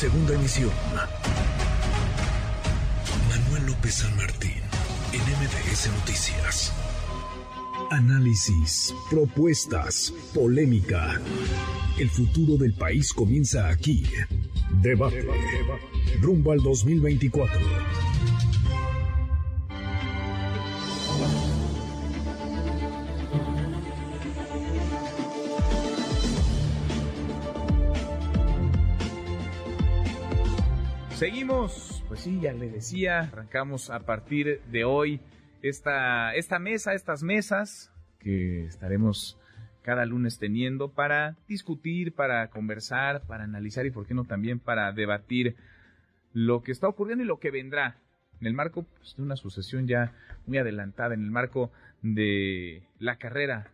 segunda 0.00 0.32
emisión. 0.32 0.70
Manuel 3.28 3.66
López 3.66 3.96
San 3.96 4.16
Martín, 4.16 4.62
en 5.12 5.20
MBS 5.20 5.90
Noticias. 5.98 6.72
Análisis, 7.90 8.94
propuestas, 9.10 10.14
polémica. 10.32 11.20
El 11.98 12.08
futuro 12.08 12.56
del 12.56 12.72
país 12.72 13.12
comienza 13.12 13.68
aquí. 13.68 14.06
Debate. 14.80 15.22
Rumbo 16.22 16.52
al 16.52 16.62
2024. 16.62 17.60
Pues 31.60 32.20
sí, 32.20 32.40
ya 32.40 32.54
le 32.54 32.70
decía, 32.70 33.18
arrancamos 33.20 33.90
a 33.90 34.00
partir 34.00 34.62
de 34.72 34.84
hoy 34.84 35.20
esta, 35.60 36.34
esta 36.34 36.58
mesa, 36.58 36.94
estas 36.94 37.22
mesas 37.22 37.92
que 38.18 38.64
estaremos 38.64 39.38
cada 39.82 40.06
lunes 40.06 40.38
teniendo 40.38 40.90
para 40.90 41.36
discutir, 41.48 42.14
para 42.14 42.48
conversar, 42.48 43.26
para 43.26 43.44
analizar 43.44 43.84
y, 43.84 43.90
por 43.90 44.06
qué 44.06 44.14
no, 44.14 44.24
también 44.24 44.58
para 44.58 44.90
debatir 44.92 45.54
lo 46.32 46.62
que 46.62 46.72
está 46.72 46.88
ocurriendo 46.88 47.24
y 47.24 47.26
lo 47.26 47.40
que 47.40 47.50
vendrá 47.50 47.98
en 48.40 48.46
el 48.46 48.54
marco 48.54 48.84
pues, 48.96 49.16
de 49.18 49.22
una 49.22 49.36
sucesión 49.36 49.86
ya 49.86 50.14
muy 50.46 50.56
adelantada, 50.56 51.12
en 51.12 51.24
el 51.24 51.30
marco 51.30 51.70
de 52.00 52.84
la 52.98 53.16
carrera 53.16 53.70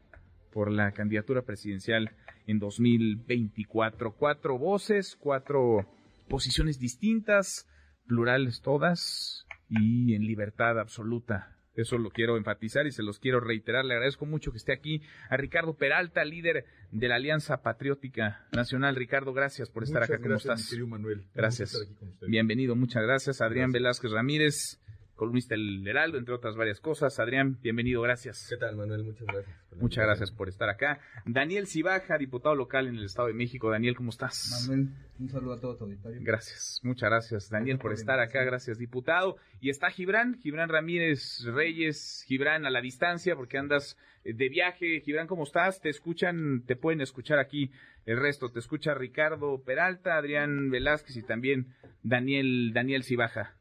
por 0.52 0.72
la 0.72 0.90
candidatura 0.90 1.42
presidencial 1.42 2.10
en 2.48 2.58
2024. 2.58 4.10
Cuatro 4.10 4.58
voces, 4.58 5.14
cuatro 5.14 5.86
posiciones 6.28 6.80
distintas, 6.80 7.68
plurales 8.06 8.60
todas 8.62 9.46
y 9.68 10.14
en 10.14 10.22
libertad 10.22 10.78
absoluta. 10.78 11.56
Eso 11.76 11.98
lo 11.98 12.10
quiero 12.10 12.38
enfatizar 12.38 12.86
y 12.86 12.92
se 12.92 13.02
los 13.02 13.18
quiero 13.18 13.38
reiterar. 13.38 13.84
Le 13.84 13.94
agradezco 13.94 14.24
mucho 14.24 14.50
que 14.50 14.56
esté 14.56 14.72
aquí 14.72 15.02
a 15.28 15.36
Ricardo 15.36 15.74
Peralta, 15.74 16.24
líder 16.24 16.64
de 16.90 17.08
la 17.08 17.16
Alianza 17.16 17.62
Patriótica 17.62 18.46
Nacional. 18.52 18.96
Ricardo, 18.96 19.34
gracias 19.34 19.68
por 19.68 19.82
estar 19.82 20.02
acá. 20.02 20.18
¿Cómo 20.18 20.36
estás? 20.36 20.72
Manuel. 20.86 21.26
Gracias. 21.34 21.78
Bienvenido, 22.26 22.76
muchas 22.76 23.02
gracias. 23.02 23.42
Adrián 23.42 23.72
Velázquez 23.72 24.10
Ramírez, 24.10 24.80
columnista 25.16 25.54
del 25.54 25.86
Heraldo, 25.86 26.18
entre 26.18 26.34
otras 26.34 26.56
varias 26.56 26.78
cosas. 26.78 27.18
Adrián, 27.18 27.58
bienvenido, 27.62 28.02
gracias. 28.02 28.46
¿Qué 28.50 28.56
tal, 28.56 28.76
Manuel? 28.76 29.02
Muchas 29.02 29.26
gracias. 29.26 29.56
Muchas 29.80 30.04
gracias 30.04 30.30
por 30.30 30.48
estar 30.48 30.68
acá. 30.68 31.00
Daniel 31.24 31.66
Cibaja, 31.66 32.18
diputado 32.18 32.54
local 32.54 32.86
en 32.86 32.96
el 32.96 33.04
Estado 33.04 33.28
de 33.28 33.34
México. 33.34 33.70
Daniel, 33.70 33.96
¿cómo 33.96 34.10
estás? 34.10 34.66
Manuel, 34.68 34.90
un 35.18 35.28
saludo 35.28 35.54
a 35.54 35.60
todo 35.60 35.76
tu 35.76 35.84
auditorio. 35.84 36.20
Gracias, 36.22 36.80
muchas 36.82 37.10
gracias, 37.10 37.50
Daniel, 37.50 37.78
por 37.78 37.92
estar 37.92 38.20
acá. 38.20 38.44
Gracias, 38.44 38.78
diputado. 38.78 39.36
Y 39.60 39.70
está 39.70 39.90
Gibran, 39.90 40.38
Gibran 40.38 40.68
Ramírez 40.68 41.44
Reyes, 41.44 42.22
Gibran 42.26 42.66
a 42.66 42.70
la 42.70 42.80
distancia, 42.80 43.34
porque 43.34 43.58
andas 43.58 43.96
de 44.22 44.48
viaje. 44.48 45.00
Gibran, 45.00 45.26
¿cómo 45.26 45.44
estás? 45.44 45.80
Te 45.80 45.88
escuchan, 45.88 46.62
te 46.66 46.76
pueden 46.76 47.00
escuchar 47.00 47.38
aquí 47.38 47.70
el 48.04 48.20
resto. 48.20 48.50
Te 48.50 48.58
escucha 48.58 48.94
Ricardo 48.94 49.62
Peralta, 49.62 50.16
Adrián 50.16 50.70
Velázquez 50.70 51.16
y 51.16 51.22
también 51.22 51.74
Daniel, 52.02 52.72
Daniel 52.74 53.02
Cibaja 53.02 53.55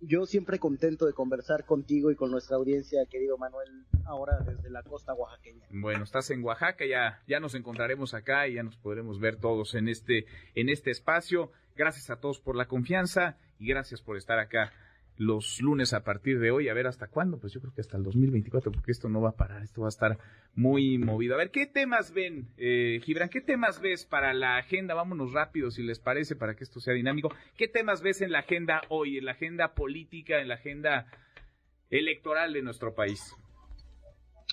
yo 0.00 0.26
siempre 0.26 0.58
contento 0.58 1.06
de 1.06 1.12
conversar 1.12 1.64
contigo 1.64 2.10
y 2.10 2.16
con 2.16 2.30
nuestra 2.30 2.56
audiencia, 2.56 3.04
querido 3.10 3.36
Manuel, 3.38 3.84
ahora 4.04 4.38
desde 4.40 4.70
la 4.70 4.82
costa 4.82 5.14
oaxaqueña. 5.14 5.66
Bueno, 5.70 6.04
estás 6.04 6.30
en 6.30 6.42
Oaxaca, 6.44 6.84
ya, 6.86 7.22
ya 7.26 7.40
nos 7.40 7.54
encontraremos 7.54 8.14
acá 8.14 8.48
y 8.48 8.54
ya 8.54 8.62
nos 8.62 8.76
podremos 8.76 9.20
ver 9.20 9.36
todos 9.36 9.74
en 9.74 9.88
este, 9.88 10.26
en 10.54 10.68
este 10.68 10.90
espacio. 10.90 11.52
Gracias 11.76 12.10
a 12.10 12.20
todos 12.20 12.40
por 12.40 12.56
la 12.56 12.66
confianza 12.66 13.36
y 13.58 13.68
gracias 13.68 14.00
por 14.00 14.16
estar 14.16 14.38
acá 14.38 14.72
los 15.18 15.60
lunes 15.60 15.92
a 15.92 16.04
partir 16.04 16.38
de 16.38 16.50
hoy. 16.50 16.68
A 16.68 16.74
ver 16.74 16.86
hasta 16.86 17.08
cuándo, 17.08 17.38
pues 17.38 17.52
yo 17.52 17.60
creo 17.60 17.74
que 17.74 17.80
hasta 17.80 17.96
el 17.96 18.04
2024, 18.04 18.72
porque 18.72 18.92
esto 18.92 19.08
no 19.08 19.20
va 19.20 19.30
a 19.30 19.36
parar, 19.36 19.62
esto 19.62 19.82
va 19.82 19.88
a 19.88 19.90
estar 19.90 20.18
muy 20.54 20.96
movido. 20.96 21.34
A 21.34 21.38
ver, 21.38 21.50
¿qué 21.50 21.66
temas 21.66 22.12
ven, 22.12 22.48
eh, 22.56 23.00
Gibran? 23.02 23.28
¿Qué 23.28 23.40
temas 23.40 23.80
ves 23.80 24.06
para 24.06 24.32
la 24.32 24.56
agenda? 24.56 24.94
Vámonos 24.94 25.32
rápido, 25.32 25.70
si 25.70 25.82
les 25.82 25.98
parece, 25.98 26.36
para 26.36 26.54
que 26.54 26.64
esto 26.64 26.80
sea 26.80 26.94
dinámico. 26.94 27.30
¿Qué 27.56 27.68
temas 27.68 28.00
ves 28.00 28.22
en 28.22 28.32
la 28.32 28.40
agenda 28.40 28.80
hoy, 28.88 29.18
en 29.18 29.26
la 29.26 29.32
agenda 29.32 29.74
política, 29.74 30.40
en 30.40 30.48
la 30.48 30.54
agenda 30.54 31.06
electoral 31.90 32.52
de 32.52 32.62
nuestro 32.62 32.94
país? 32.94 33.34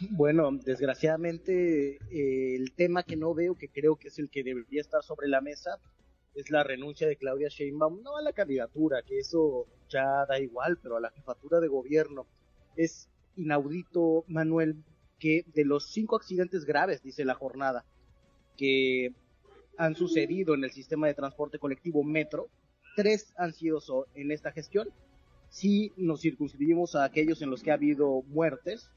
Bueno, 0.10 0.50
desgraciadamente 0.52 2.00
eh, 2.12 2.56
el 2.56 2.74
tema 2.74 3.04
que 3.04 3.16
no 3.16 3.34
veo, 3.34 3.56
que 3.56 3.70
creo 3.70 3.96
que 3.96 4.10
es 4.10 4.20
el 4.20 4.30
que 4.30 4.44
debería 4.44 4.82
estar 4.82 5.02
sobre 5.04 5.30
la 5.30 5.40
mesa, 5.40 5.78
es 6.36 6.52
la 6.52 6.64
renuncia 6.64 7.08
de 7.08 7.16
Claudia 7.16 7.48
Sheinbaum, 7.48 8.04
no 8.04 8.18
a 8.18 8.22
la 8.22 8.34
candidatura, 8.34 9.02
que 9.04 9.20
eso 9.20 9.68
ya 9.90 10.26
da 10.26 10.40
igual, 10.40 10.78
pero 10.82 10.98
a 10.98 11.00
la 11.00 11.12
jefatura 11.12 11.60
de 11.60 11.70
gobierno. 11.70 12.28
Es 12.76 13.10
inaudito, 13.38 14.26
Manuel, 14.28 14.84
que 15.18 15.46
de 15.54 15.64
los 15.64 15.92
cinco 15.92 16.18
accidentes 16.18 16.66
graves, 16.66 17.02
dice 17.02 17.24
la 17.24 17.36
jornada, 17.36 17.86
que 18.58 19.14
han 19.78 19.96
sucedido 19.96 20.54
en 20.56 20.64
el 20.64 20.72
sistema 20.72 21.08
de 21.08 21.14
transporte 21.14 21.58
colectivo 21.58 22.04
Metro, 22.04 22.50
tres 22.96 23.34
han 23.38 23.54
sido 23.54 23.80
en 24.14 24.32
esta 24.32 24.52
gestión. 24.52 24.90
Si 25.50 25.94
nos 25.96 26.22
circunscribimos 26.22 26.96
a 26.96 27.06
aquellos 27.06 27.42
en 27.42 27.50
los 27.50 27.64
que 27.64 27.72
ha 27.72 27.76
habido 27.76 28.24
muertes, 28.24 28.90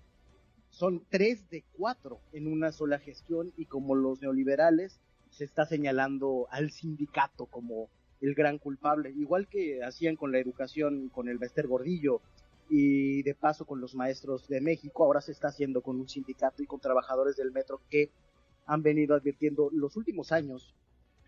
son 0.71 1.04
tres 1.09 1.48
de 1.50 1.65
cuatro 1.72 2.21
en 2.32 2.47
una 2.47 2.72
sola 2.72 2.98
gestión 2.98 3.53
y 3.56 3.66
como 3.66 3.94
los 3.94 4.21
neoliberales 4.21 5.00
se 5.31 5.44
está 5.44 5.66
señalando 5.66 6.47
al 6.50 6.71
sindicato 6.71 7.47
como 7.47 7.89
el 8.21 8.34
gran 8.34 8.59
culpable, 8.59 9.11
igual 9.11 9.49
que 9.49 9.83
hacían 9.84 10.16
con 10.16 10.33
la 10.33 10.39
educación, 10.39 11.09
con 11.09 11.28
el 11.28 11.39
Bester 11.39 11.66
Gordillo 11.66 12.21
y 12.69 13.22
de 13.22 13.34
paso 13.34 13.65
con 13.65 13.81
los 13.81 13.94
maestros 13.94 14.49
de 14.49 14.61
México, 14.61 15.05
ahora 15.05 15.21
se 15.21 15.33
está 15.33 15.49
haciendo 15.49 15.81
con 15.81 15.99
un 16.00 16.09
sindicato 16.09 16.62
y 16.62 16.66
con 16.66 16.81
trabajadores 16.81 17.37
del 17.37 17.53
metro 17.53 17.81
que 17.91 18.11
han 18.66 18.83
venido 18.83 19.15
advirtiendo 19.15 19.71
los 19.72 19.97
últimos 19.97 20.33
años 20.33 20.75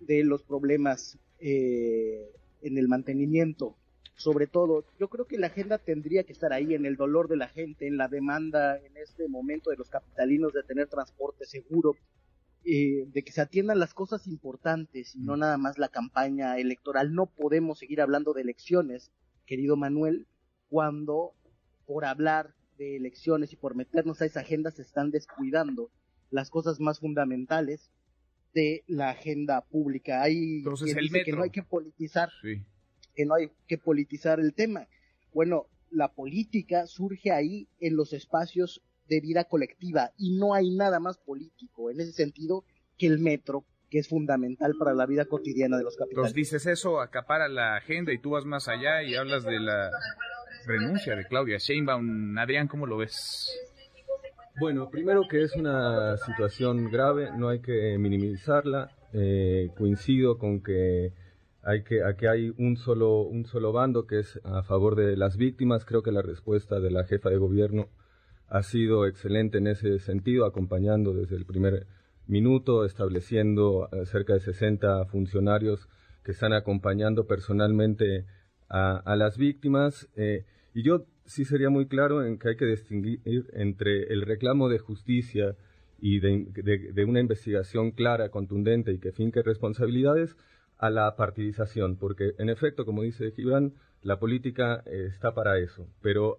de 0.01 0.25
los 0.25 0.43
problemas 0.43 1.19
eh, 1.39 2.31
en 2.63 2.79
el 2.79 2.89
mantenimiento. 2.89 3.77
Sobre 4.17 4.47
todo, 4.47 4.85
yo 4.99 5.09
creo 5.09 5.25
que 5.25 5.39
la 5.39 5.47
agenda 5.47 5.79
tendría 5.79 6.25
que 6.25 6.35
estar 6.35 6.53
ahí 6.53 6.75
en 6.75 6.85
el 6.85 6.97
dolor 6.97 7.29
de 7.29 7.37
la 7.37 7.49
gente, 7.49 7.87
en 7.87 7.97
la 7.97 8.09
demanda 8.09 8.77
en 8.77 8.95
este 8.99 9.29
momento 9.29 9.71
de 9.71 9.77
los 9.77 9.89
capitalinos 9.89 10.53
de 10.53 10.63
tener 10.63 10.89
transporte 10.89 11.47
seguro, 11.47 11.97
eh, 12.65 13.07
de 13.13 13.23
que 13.23 13.33
se 13.33 13.41
atiendan 13.41 13.79
las 13.79 13.95
cosas 13.95 14.27
importantes 14.27 15.15
y 15.15 15.21
no 15.21 15.37
mm. 15.37 15.41
nada 15.41 15.59
más 15.59 15.79
la 15.79 15.89
campaña 15.89 16.59
electoral. 16.59 17.15
No 17.15 17.27
podemos 17.27 17.79
seguir 17.79 18.01
hablando 18.01 18.35
de 18.35 18.43
elecciones, 18.43 19.11
querido 19.47 19.77
Manuel, 19.77 20.27
cuando 20.69 21.33
por 21.87 22.05
hablar 22.05 22.55
de 22.77 22.97
elecciones 22.97 23.53
y 23.53 23.57
por 23.57 23.75
meternos 23.75 24.21
a 24.21 24.27
esa 24.27 24.41
agenda 24.41 24.71
se 24.71 24.83
están 24.83 25.11
descuidando 25.11 25.91
las 26.31 26.51
cosas 26.51 26.81
más 26.81 27.01
fundamentales 27.01 27.91
de 28.55 28.85
la 28.87 29.11
agenda 29.11 29.63
pública. 29.63 30.23
Hay 30.23 30.59
Entonces, 30.59 30.95
que 31.25 31.33
no 31.33 31.43
hay 31.43 31.51
que 31.51 31.63
politizar, 31.63 32.31
que 33.15 33.27
no 33.27 33.35
hay 33.35 33.51
que 33.67 33.79
politizar 33.79 34.39
el 34.41 34.55
tema. 34.55 34.87
Bueno, 35.33 35.67
la 35.91 36.13
política 36.13 36.87
surge 36.87 37.33
ahí 37.33 37.69
en 37.81 37.97
los 37.97 38.13
espacios 38.13 38.83
de 39.11 39.21
vida 39.21 39.45
colectiva 39.45 40.13
y 40.17 40.39
no 40.39 40.55
hay 40.55 40.71
nada 40.71 41.01
más 41.01 41.19
político 41.19 41.91
en 41.91 42.01
ese 42.01 42.13
sentido 42.13 42.65
que 42.97 43.09
el 43.09 43.19
metro, 43.19 43.65
que 43.91 43.99
es 43.99 44.09
fundamental 44.09 44.75
para 44.79 44.95
la 44.95 45.05
vida 45.05 45.25
cotidiana 45.25 45.77
de 45.77 45.83
los 45.83 45.97
capitales. 45.97 46.31
Entonces 46.31 46.35
dices 46.35 46.67
eso, 46.67 47.01
acapara 47.01 47.49
la 47.49 47.77
agenda 47.77 48.13
y 48.13 48.19
tú 48.19 48.31
vas 48.31 48.45
más 48.45 48.69
allá 48.69 49.03
y 49.03 49.17
hablas 49.17 49.43
de 49.45 49.59
la 49.59 49.91
renuncia 50.65 51.17
de 51.17 51.27
Claudia 51.27 51.59
Sheinbaum. 51.59 52.39
Adrián, 52.39 52.69
¿cómo 52.69 52.87
lo 52.87 52.99
ves? 52.99 53.51
Bueno, 54.61 54.91
primero 54.91 55.23
que 55.29 55.43
es 55.43 55.57
una 55.57 56.17
situación 56.19 56.91
grave, 56.91 57.31
no 57.37 57.49
hay 57.49 57.61
que 57.61 57.99
minimizarla. 57.99 58.97
Eh, 59.13 59.71
coincido 59.77 60.39
con 60.39 60.63
que 60.63 61.13
hay 61.63 61.83
que 61.83 62.05
aquí 62.05 62.27
hay 62.27 62.55
un 62.59 62.77
solo 62.77 63.23
un 63.23 63.45
solo 63.45 63.73
bando 63.73 64.07
que 64.07 64.21
es 64.21 64.39
a 64.45 64.63
favor 64.63 64.95
de 64.95 65.17
las 65.17 65.37
víctimas. 65.37 65.85
Creo 65.85 66.05
que 66.05 66.13
la 66.13 66.23
respuesta 66.23 66.79
de 66.79 66.93
la 66.93 67.05
jefa 67.05 67.29
de 67.29 67.39
gobierno 67.39 67.89
ha 68.51 68.63
sido 68.65 69.07
excelente 69.07 69.59
en 69.59 69.69
ese 69.69 70.01
sentido, 70.01 70.45
acompañando 70.45 71.15
desde 71.15 71.37
el 71.37 71.47
primer 71.47 71.87
minuto, 72.27 72.85
estableciendo 72.85 73.89
eh, 73.93 74.05
cerca 74.07 74.35
de 74.35 74.41
60 74.41 75.07
funcionarios 75.07 75.89
que 76.25 76.33
están 76.33 76.53
acompañando 76.53 77.27
personalmente 77.27 78.27
a, 78.69 79.17
las 79.17 79.37
víctimas. 79.37 80.09
Eh, 80.17 80.45
y 80.75 80.83
yo 80.83 81.07
sí 81.25 81.45
sería 81.45 81.71
muy 81.71 81.87
claro 81.87 82.25
en 82.25 82.39
que 82.39 82.51
hay 82.51 82.57
que 82.57 82.67
distinguir 82.67 83.21
entre 83.53 84.13
el 84.13 84.23
reclamo 84.23 84.69
de 84.69 84.79
justicia 84.79 85.57
y 85.99 86.21
de, 86.21 87.05
una 87.05 87.21
investigación 87.21 87.93
clara, 87.93 88.31
contundente 88.31 88.93
y 88.93 88.99
que 88.99 89.13
finque 89.13 89.43
responsabilidades 89.43 90.37
a 90.79 90.91
la 90.91 91.15
partidización, 91.15 91.97
porque 91.97 92.33
en 92.39 92.49
efecto, 92.49 92.85
como 92.85 93.03
dice 93.03 93.33
Gibran, 93.33 93.75
la 94.03 94.19
política 94.19 94.83
eh, 94.87 95.07
está 95.09 95.35
para 95.35 95.59
eso, 95.59 95.87
pero 96.01 96.39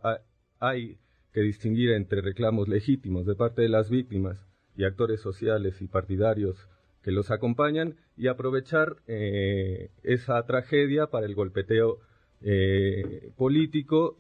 hay 0.60 0.98
que 1.34 1.42
distinguir 1.42 1.92
entre 1.92 2.22
reclamos 2.22 2.68
legítimos 2.68 3.26
de 3.26 3.36
parte 3.36 3.62
de 3.62 3.70
las 3.70 3.90
víctimas 3.90 4.46
y 4.76 4.84
actores 4.84 5.22
sociales 5.22 5.82
y 5.82 5.88
partidarios 5.88 6.68
que 7.04 7.12
los 7.12 7.32
acompañan 7.32 7.96
y 8.16 8.28
aprovechar 8.28 8.98
esa 9.08 10.46
tragedia 10.46 11.08
para 11.08 11.26
el 11.26 11.36
golpeteo 11.36 12.00
político. 13.36 14.18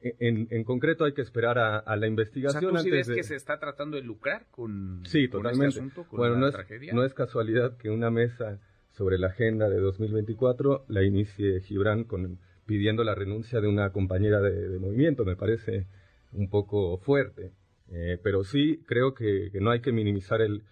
En, 0.00 0.64
concreto 0.64 1.04
hay 1.04 1.12
que 1.12 1.22
esperar 1.22 1.58
a, 1.58 1.96
la 1.96 2.06
investigación. 2.06 2.64
O 2.64 2.78
sea, 2.78 2.82
¿tú 2.82 2.90
ves 2.90 3.08
que 3.08 3.22
se 3.22 3.36
está 3.36 3.58
tratando 3.58 3.96
de 3.96 4.02
lucrar 4.02 4.46
con, 4.50 5.02
sí, 5.06 5.24
este 5.24 5.36
totalmente. 5.36 5.80
bueno, 6.12 6.36
no 6.36 6.48
es, 6.48 6.56
no 6.92 7.04
es 7.04 7.14
casualidad 7.14 7.76
que 7.76 7.90
una 7.90 8.10
mesa 8.10 8.60
sobre 8.92 9.18
la 9.18 9.28
agenda 9.28 9.68
de 9.68 9.80
2024 9.80 10.84
la 10.88 11.02
inicie 11.02 11.60
Gibran 11.60 12.04
con, 12.04 12.38
pidiendo 12.72 13.04
la 13.04 13.14
renuncia 13.14 13.60
de 13.60 13.68
una 13.68 13.92
compañera 13.92 14.40
de, 14.40 14.78
movimiento. 14.78 15.26
Me 15.26 15.36
parece 15.36 15.88
un 16.32 16.48
poco 16.48 16.96
fuerte. 16.96 17.52
Eh, 17.90 18.18
pero 18.22 18.44
sí 18.44 18.82
creo 18.86 19.12
que, 19.12 19.50
no 19.60 19.70
hay 19.70 19.80
que 19.80 19.92
minimizar 19.92 20.40
el, 20.40 20.62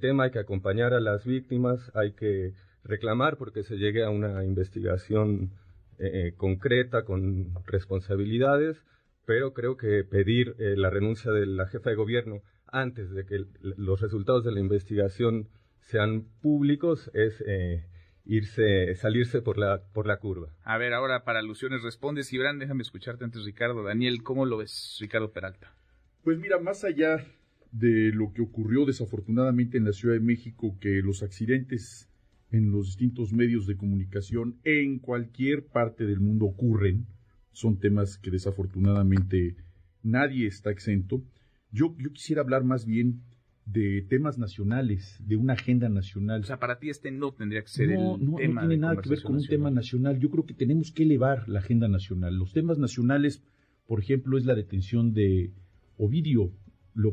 tema, 0.00 0.24
hay 0.24 0.30
que 0.30 0.38
acompañar 0.38 0.94
a 0.94 1.00
las 1.00 1.26
víctimas, 1.26 1.92
hay 1.94 2.12
que 2.12 2.54
reclamar 2.82 3.36
porque 3.36 3.62
se 3.62 3.76
llegue 3.76 4.02
a 4.02 4.08
una 4.08 4.42
investigación 4.42 5.50
eh, 5.98 6.28
eh, 6.28 6.34
concreta, 6.34 7.04
con 7.04 7.52
responsabilidades, 7.66 8.82
pero 9.26 9.52
creo 9.52 9.76
que 9.76 10.02
pedir 10.02 10.56
la 10.58 10.88
renuncia 10.88 11.30
de 11.30 11.44
la 11.44 11.66
jefa 11.66 11.90
de 11.90 11.96
gobierno 11.96 12.40
antes 12.68 13.10
de 13.10 13.26
que 13.26 13.44
los 13.60 14.00
resultados 14.00 14.44
de 14.44 14.52
la 14.52 14.60
investigación 14.60 15.50
sean 15.80 16.24
públicos 16.40 17.10
es 17.12 17.44
eh, 17.46 17.84
irse, 18.24 18.94
salirse 18.94 19.42
por 19.42 19.58
la, 19.58 19.82
por 19.92 20.06
la 20.06 20.18
curva. 20.18 20.54
A 20.64 20.78
ver, 20.78 20.92
ahora 20.92 21.24
para 21.24 21.38
alusiones 21.40 21.82
respondes, 21.82 22.28
Gibran, 22.28 22.58
déjame 22.58 22.82
escucharte 22.82 23.24
antes, 23.24 23.44
Ricardo. 23.44 23.82
Daniel, 23.82 24.22
¿cómo 24.22 24.46
lo 24.46 24.58
ves, 24.58 24.98
Ricardo 25.00 25.32
Peralta? 25.32 25.74
Pues 26.22 26.38
mira, 26.38 26.58
más 26.58 26.84
allá 26.84 27.24
de 27.72 28.12
lo 28.12 28.32
que 28.32 28.42
ocurrió 28.42 28.84
desafortunadamente 28.84 29.78
en 29.78 29.84
la 29.84 29.92
Ciudad 29.92 30.14
de 30.14 30.20
México, 30.20 30.76
que 30.80 31.00
los 31.02 31.22
accidentes 31.22 32.08
en 32.50 32.72
los 32.72 32.86
distintos 32.86 33.32
medios 33.32 33.66
de 33.66 33.76
comunicación 33.76 34.58
en 34.64 34.98
cualquier 34.98 35.66
parte 35.66 36.04
del 36.04 36.20
mundo 36.20 36.46
ocurren, 36.46 37.06
son 37.52 37.78
temas 37.78 38.18
que 38.18 38.30
desafortunadamente 38.30 39.56
nadie 40.02 40.46
está 40.46 40.70
exento. 40.70 41.22
Yo, 41.70 41.94
yo 41.98 42.12
quisiera 42.12 42.42
hablar 42.42 42.64
más 42.64 42.86
bien 42.86 43.22
de 43.66 44.02
temas 44.02 44.38
nacionales, 44.38 45.20
de 45.24 45.36
una 45.36 45.52
agenda 45.52 45.88
nacional. 45.88 46.40
O 46.40 46.44
sea, 46.44 46.58
para 46.58 46.78
ti 46.78 46.90
este 46.90 47.10
no 47.10 47.32
tendría 47.32 47.62
que 47.62 47.68
ser 47.68 47.90
no, 47.90 48.16
el 48.16 48.24
no, 48.24 48.36
tema. 48.36 48.62
No 48.62 48.68
tiene 48.68 48.80
nada 48.80 49.00
que 49.00 49.08
ver 49.08 49.22
con 49.22 49.36
un 49.36 49.46
tema 49.46 49.70
nacional. 49.70 50.18
Yo 50.18 50.30
creo 50.30 50.46
que 50.46 50.54
tenemos 50.54 50.92
que 50.92 51.04
elevar 51.04 51.48
la 51.48 51.60
agenda 51.60 51.88
nacional. 51.88 52.36
Los 52.36 52.52
temas 52.52 52.78
nacionales, 52.78 53.42
por 53.86 54.00
ejemplo, 54.00 54.38
es 54.38 54.44
la 54.44 54.54
detención 54.54 55.12
de 55.12 55.52
Ovidio. 55.96 56.52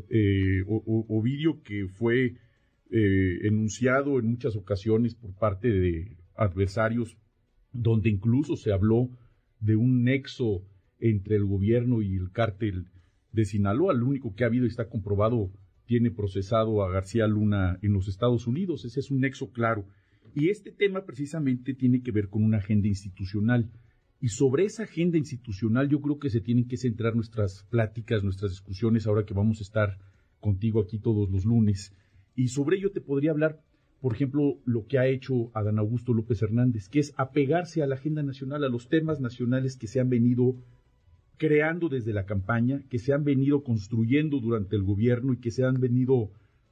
Eh, 0.10 0.64
Ovidio 0.66 1.62
que 1.62 1.88
fue 1.88 2.38
eh, 2.90 3.40
enunciado 3.44 4.18
en 4.18 4.28
muchas 4.28 4.56
ocasiones 4.56 5.14
por 5.14 5.34
parte 5.34 5.70
de 5.70 6.18
adversarios, 6.36 7.18
donde 7.72 8.10
incluso 8.10 8.56
se 8.56 8.72
habló 8.72 9.10
de 9.60 9.76
un 9.76 10.04
nexo 10.04 10.64
entre 11.00 11.36
el 11.36 11.46
gobierno 11.46 12.02
y 12.02 12.16
el 12.16 12.32
cártel 12.32 12.88
de 13.32 13.46
Sinaloa. 13.46 13.94
Lo 13.94 14.08
único 14.08 14.34
que 14.34 14.44
ha 14.44 14.48
habido 14.48 14.66
y 14.66 14.70
está 14.70 14.90
comprobado 14.90 15.52
tiene 15.88 16.12
procesado 16.12 16.84
a 16.84 16.92
García 16.92 17.25
Luna 17.28 17.80
en 17.81 17.94
los 17.94 18.07
Estados 18.07 18.45
Unidos. 18.45 18.86
Ese 18.86 19.00
es 19.00 19.10
un 19.10 19.22
nexo 19.22 19.51
claro. 19.51 19.86
Y 20.36 20.50
este 20.50 20.72
tema 20.72 21.06
precisamente 21.06 21.74
tiene 21.74 22.04
que 22.04 22.12
ver 22.12 22.28
con 22.28 22.44
una 22.44 22.57
agenda 22.57 22.88
institucional. 22.88 23.72
Y 24.19 24.28
sobre 24.28 24.66
esa 24.66 24.84
agenda 24.84 25.18
institucional 25.18 25.88
yo 25.88 26.01
creo 26.01 26.19
que 26.19 26.30
se 26.30 26.42
tienen 26.42 26.68
que 26.68 26.78
centrar 26.78 27.16
nuestras 27.16 27.66
pláticas, 27.69 28.24
nuestras 28.24 28.51
discusiones, 28.51 29.07
ahora 29.07 29.25
que 29.25 29.34
vamos 29.34 29.60
a 29.60 29.63
estar 29.63 29.98
contigo 30.42 30.81
aquí 30.81 31.00
todos 31.00 31.30
los 31.30 31.45
lunes. 31.45 31.95
Y 32.36 32.50
sobre 32.50 32.78
ello 32.78 32.92
te 32.92 33.01
podría 33.01 33.31
hablar, 33.31 33.62
por 34.01 34.13
ejemplo, 34.13 34.60
lo 34.66 34.88
que 34.88 35.00
ha 35.00 35.07
hecho 35.07 35.51
Adán 35.54 35.80
Augusto 35.80 36.13
López 36.13 36.42
Hernández, 36.42 36.89
que 36.89 37.00
es 37.00 37.13
apegarse 37.16 37.81
a 37.81 37.88
la 37.88 37.95
agenda 37.95 38.24
nacional, 38.24 38.63
a 38.63 38.69
los 38.69 38.89
temas 38.89 39.22
nacionales 39.22 39.78
que 39.78 39.88
se 39.88 40.01
han 40.01 40.10
venido 40.10 40.56
creando 41.38 41.89
desde 41.89 42.13
la 42.13 42.25
campaña, 42.25 42.84
que 42.89 43.00
se 43.00 43.13
han 43.13 43.24
venido 43.24 43.63
construyendo 43.63 44.39
durante 44.39 44.75
el 44.75 44.84
gobierno 44.84 45.34
y 45.34 45.38
que 45.38 45.51
se 45.51 45.63
han 45.63 45.80
venido 45.80 46.31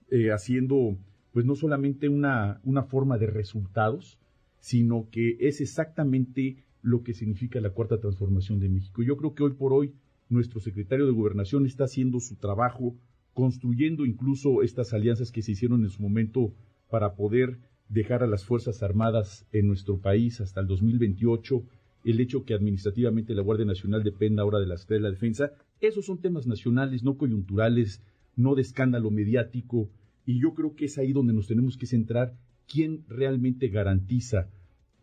eh, 0.09 0.31
haciendo, 0.31 0.97
pues 1.31 1.45
no 1.45 1.55
solamente 1.55 2.09
una, 2.09 2.59
una 2.63 2.83
forma 2.83 3.17
de 3.17 3.27
resultados, 3.27 4.17
sino 4.59 5.07
que 5.11 5.37
es 5.39 5.61
exactamente 5.61 6.57
lo 6.81 7.03
que 7.03 7.13
significa 7.13 7.61
la 7.61 7.69
cuarta 7.69 7.99
transformación 7.99 8.59
de 8.59 8.69
México. 8.69 9.03
Yo 9.03 9.17
creo 9.17 9.33
que 9.35 9.43
hoy 9.43 9.53
por 9.53 9.73
hoy 9.73 9.93
nuestro 10.29 10.59
secretario 10.59 11.05
de 11.05 11.11
Gobernación 11.11 11.65
está 11.65 11.85
haciendo 11.85 12.19
su 12.19 12.35
trabajo, 12.35 12.95
construyendo 13.33 14.05
incluso 14.05 14.63
estas 14.63 14.93
alianzas 14.93 15.31
que 15.31 15.41
se 15.41 15.51
hicieron 15.51 15.83
en 15.83 15.89
su 15.89 16.01
momento 16.01 16.53
para 16.89 17.15
poder 17.15 17.59
dejar 17.89 18.23
a 18.23 18.27
las 18.27 18.45
Fuerzas 18.45 18.81
Armadas 18.81 19.45
en 19.51 19.67
nuestro 19.67 19.99
país 19.99 20.41
hasta 20.41 20.61
el 20.61 20.67
2028 20.67 21.63
el 22.05 22.19
hecho 22.19 22.45
que 22.45 22.53
administrativamente 22.53 23.33
la 23.33 23.41
Guardia 23.41 23.65
Nacional 23.65 24.03
dependa 24.03 24.43
ahora 24.43 24.59
de 24.59 24.67
la 24.67 24.77
Secretaría 24.77 25.07
de 25.07 25.09
la 25.09 25.15
Defensa, 25.15 25.51
esos 25.81 26.05
son 26.05 26.19
temas 26.19 26.45
nacionales, 26.45 27.03
no 27.03 27.17
coyunturales, 27.17 28.01
no 28.35 28.53
de 28.53 28.61
escándalo 28.61 29.09
mediático, 29.09 29.89
y 30.25 30.39
yo 30.39 30.53
creo 30.53 30.75
que 30.75 30.85
es 30.85 30.97
ahí 30.97 31.13
donde 31.13 31.33
nos 31.33 31.47
tenemos 31.47 31.77
que 31.77 31.87
centrar 31.87 32.35
quién 32.67 33.03
realmente 33.07 33.69
garantiza 33.69 34.49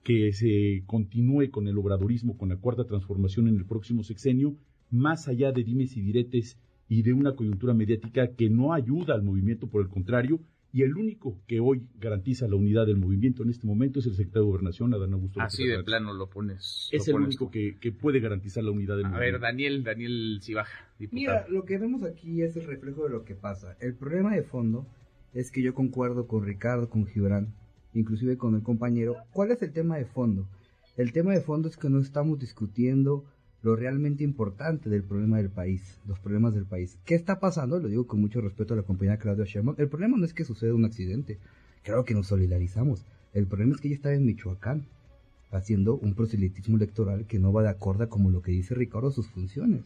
que 0.04 0.32
se 0.32 0.84
continúe 0.86 1.50
con 1.50 1.66
el 1.66 1.76
obradorismo, 1.78 2.36
con 2.36 2.48
la 2.48 2.56
cuarta 2.56 2.84
transformación 2.84 3.48
en 3.48 3.56
el 3.56 3.64
próximo 3.64 4.04
sexenio, 4.04 4.56
más 4.90 5.26
allá 5.26 5.52
de 5.52 5.64
dimes 5.64 5.96
y 5.96 6.02
diretes 6.02 6.58
y 6.88 7.02
de 7.02 7.12
una 7.12 7.34
coyuntura 7.34 7.74
mediática 7.74 8.34
que 8.34 8.48
no 8.50 8.74
ayuda 8.74 9.14
al 9.14 9.22
movimiento, 9.22 9.68
por 9.68 9.82
el 9.82 9.88
contrario, 9.88 10.40
y 10.72 10.82
el 10.82 10.96
único 10.96 11.38
que 11.46 11.60
hoy 11.60 11.86
garantiza 12.00 12.48
la 12.48 12.56
unidad 12.56 12.86
del 12.86 12.96
movimiento 12.96 13.42
en 13.42 13.50
este 13.50 13.66
momento 13.66 14.00
es 14.00 14.06
el 14.06 14.14
secretario 14.14 14.44
de 14.44 14.48
Gobernación, 14.48 14.94
Adán 14.94 15.12
Augusto. 15.12 15.40
Así 15.42 15.66
de 15.66 15.82
plano 15.84 16.14
lo 16.14 16.30
pones. 16.30 16.88
Es 16.90 17.06
el 17.08 17.16
único 17.16 17.50
que, 17.50 17.76
puede 18.00 18.20
garantizar 18.20 18.64
la 18.64 18.70
unidad 18.70 18.96
del 18.96 19.04
movimiento. 19.04 19.16
A 19.16 19.32
ver, 19.32 19.40
Daniel, 19.40 19.84
Daniel 19.84 20.40
Cibaja, 20.42 20.88
diputado. 20.98 21.20
Mira, 21.20 21.46
lo 21.48 21.66
que 21.66 21.76
vemos 21.76 22.02
aquí 22.04 22.40
es 22.40 22.56
el 22.56 22.66
reflejo 22.66 23.04
de 23.04 23.10
lo 23.10 23.24
que 23.24 23.34
pasa. 23.34 23.76
El 23.80 23.94
problema 23.94 24.34
de 24.34 24.42
fondo 24.42 24.86
es 25.34 25.50
que 25.50 25.62
yo 25.62 25.74
concuerdo 25.74 26.26
con 26.26 26.44
Ricardo, 26.46 26.88
con 26.88 27.06
Gibran, 27.06 27.54
inclusive 27.92 28.38
con 28.38 28.54
el 28.54 28.62
compañero. 28.62 29.16
¿Cuál 29.32 29.50
es 29.50 29.60
el 29.60 29.72
tema 29.72 29.98
de 29.98 30.06
fondo? 30.06 30.48
El 30.96 31.12
tema 31.12 31.32
de 31.32 31.42
fondo 31.42 31.68
es 31.68 31.76
que 31.76 31.90
no 31.90 32.00
estamos 32.00 32.38
discutiendo 32.38 33.26
lo 33.62 33.76
realmente 33.76 34.24
importante 34.24 34.90
del 34.90 35.04
problema 35.04 35.38
del 35.38 35.50
país, 35.50 35.98
los 36.06 36.18
problemas 36.18 36.54
del 36.54 36.66
país. 36.66 36.98
¿Qué 37.04 37.14
está 37.14 37.38
pasando? 37.38 37.78
Lo 37.78 37.88
digo 37.88 38.06
con 38.06 38.20
mucho 38.20 38.40
respeto 38.40 38.74
a 38.74 38.76
la 38.76 38.82
compañera 38.82 39.18
Claudia 39.18 39.44
Sheinbaum. 39.44 39.76
El 39.78 39.88
problema 39.88 40.16
no 40.16 40.24
es 40.24 40.34
que 40.34 40.44
suceda 40.44 40.74
un 40.74 40.84
accidente, 40.84 41.38
claro 41.82 42.04
que 42.04 42.14
nos 42.14 42.26
solidarizamos. 42.26 43.04
El 43.32 43.46
problema 43.46 43.74
es 43.74 43.80
que 43.80 43.88
ella 43.88 43.96
está 43.96 44.12
en 44.12 44.26
Michoacán 44.26 44.86
haciendo 45.52 45.96
un 45.96 46.14
proselitismo 46.14 46.76
electoral 46.76 47.26
que 47.26 47.38
no 47.38 47.52
va 47.52 47.62
de 47.62 47.68
acuerdo 47.68 48.08
como 48.08 48.30
lo 48.30 48.42
que 48.42 48.52
dice 48.52 48.74
Ricardo 48.74 49.10
sus 49.10 49.28
funciones. 49.28 49.84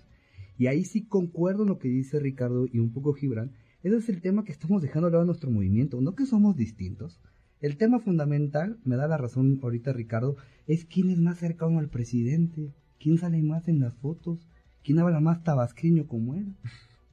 Y 0.59 0.68
ahí 0.68 0.85
sí 0.85 1.04
concuerdo 1.04 1.64
en 1.64 1.68
lo 1.68 1.78
que 1.78 1.88
dice 1.88 2.18
Ricardo 2.18 2.66
y 2.73 2.78
un 2.78 2.92
poco 2.92 3.12
Gibran. 3.12 3.52
Ese 3.83 3.97
es 3.97 4.09
el 4.09 4.23
tema 4.23 4.45
que 4.45 4.52
estamos 4.52 4.80
dejando 4.80 5.11
lado 5.11 5.25
nuestro 5.25 5.50
movimiento, 5.50 6.00
no 6.00 6.14
que 6.14 6.25
somos 6.25 6.56
distintos. 6.56 7.21
El 7.61 7.76
tema 7.76 8.00
fundamental, 8.00 8.78
me 8.85 8.97
da 8.97 9.06
la 9.06 9.18
razón 9.18 9.59
ahorita 9.62 9.92
Ricardo, 9.92 10.37
es 10.66 10.85
quién 10.85 11.11
es 11.11 11.18
más 11.18 11.38
cercano 11.38 11.78
al 11.78 11.88
presidente. 11.88 12.73
¿Quién 12.99 13.19
sale 13.19 13.43
más 13.43 13.69
en 13.69 13.81
las 13.81 13.95
fotos? 13.95 14.47
¿Quién 14.83 14.99
habla 14.99 15.21
más 15.21 15.43
tabasqueño 15.43 16.07
como 16.07 16.35
él? 16.35 16.55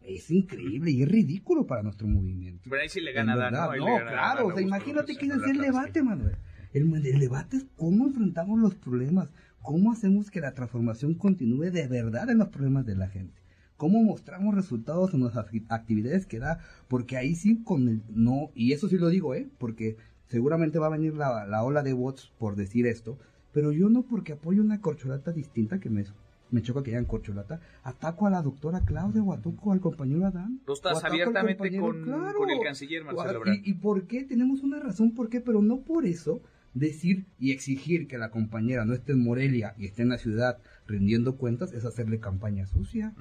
Es 0.02 0.30
increíble 0.32 0.92
y 0.92 1.02
es 1.02 1.10
ridículo 1.10 1.66
para 1.66 1.82
nuestro 1.82 2.08
movimiento. 2.08 2.70
Pero 2.70 2.82
ahí 2.82 2.90
sí 2.90 3.00
le 3.00 3.14
gana 3.14 3.36
Dan, 3.36 3.54
¿no? 3.54 3.78
no 3.78 4.06
claro, 4.06 4.48
o 4.48 4.54
sea, 4.54 4.62
imagínate 4.62 5.16
quién 5.16 5.32
es 5.32 5.44
el 5.44 5.58
debate, 5.58 6.04
Manuel. 6.04 6.38
El, 6.74 6.94
el, 6.94 7.20
debate 7.20 7.58
es 7.58 7.66
cómo 7.76 8.08
enfrentamos 8.08 8.60
los 8.60 8.76
problemas, 8.76 9.32
cómo 9.62 9.92
hacemos 9.92 10.30
que 10.30 10.42
la 10.42 10.54
transformación 10.54 11.14
continúe 11.14 11.72
de 11.72 11.88
verdad 11.88 12.30
en 12.30 12.40
los 12.40 12.50
problemas 12.50 12.86
de 12.86 12.96
la 12.96 13.08
gente, 13.08 13.42
cómo 13.78 14.04
mostramos 14.04 14.56
resultados 14.56 15.14
en 15.14 15.24
las 15.24 15.38
actividades 15.38 16.26
que 16.26 16.40
da, 16.40 16.60
porque 16.88 17.16
ahí 17.16 17.36
sí 17.36 17.64
con 17.64 17.88
el 17.88 18.02
no, 18.10 18.52
y 18.56 18.74
eso 18.74 18.90
sí 18.90 18.98
lo 18.98 19.10
digo, 19.10 19.36
¿eh? 19.36 19.50
Porque 19.58 19.98
seguramente 20.28 20.80
va 20.80 20.88
a 20.88 20.98
venir 20.98 21.14
la, 21.14 21.46
la 21.46 21.64
ola 21.64 21.84
de 21.84 21.94
bots 21.94 22.34
por 22.40 22.56
decir 22.56 22.88
esto, 22.88 23.20
pero 23.54 23.72
yo 23.72 23.90
no 23.90 24.04
porque 24.04 24.34
apoyo 24.34 24.62
una 24.62 24.82
corcholata 24.82 25.32
distinta 25.32 25.80
que 25.80 25.90
me, 25.90 26.06
me 26.52 26.62
choca 26.62 26.84
que 26.84 26.92
hayan 26.92 27.06
corcholata, 27.06 27.62
ataco 27.84 28.28
a 28.28 28.30
la 28.30 28.42
doctora 28.42 28.82
Claudia 28.86 29.24
o 29.24 29.34
ataco 29.34 29.72
al 29.72 29.80
compañero 29.80 30.26
Adán. 30.26 30.60
Tú 30.66 30.74
estás 30.74 31.04
abiertamente 31.04 31.80
con, 31.80 32.04
con, 32.04 32.50
el 32.50 32.60
canciller 32.62 33.04
Marcelo 33.04 33.42
¿Y, 33.46 33.70
¿Y 33.70 33.74
por 33.76 34.08
qué? 34.08 34.24
Tenemos 34.24 34.62
una 34.64 34.80
razón 34.80 35.14
por 35.14 35.30
qué, 35.30 35.40
pero 35.40 35.62
no 35.62 35.82
por 35.82 36.06
eso 36.06 36.42
decir 36.74 37.26
y 37.40 37.52
exigir 37.52 38.08
que 38.08 38.18
la 38.18 38.32
compañera 38.32 38.86
no 38.86 38.94
esté 38.94 39.12
en 39.12 39.24
Morelia 39.24 39.76
y 39.78 39.86
esté 39.86 40.02
en 40.02 40.10
la 40.10 40.18
ciudad 40.18 40.58
rindiendo 40.88 41.38
cuentas 41.38 41.74
es 41.74 41.86
hacerle 41.86 42.20
campaña 42.20 42.66
sucia. 42.66 43.14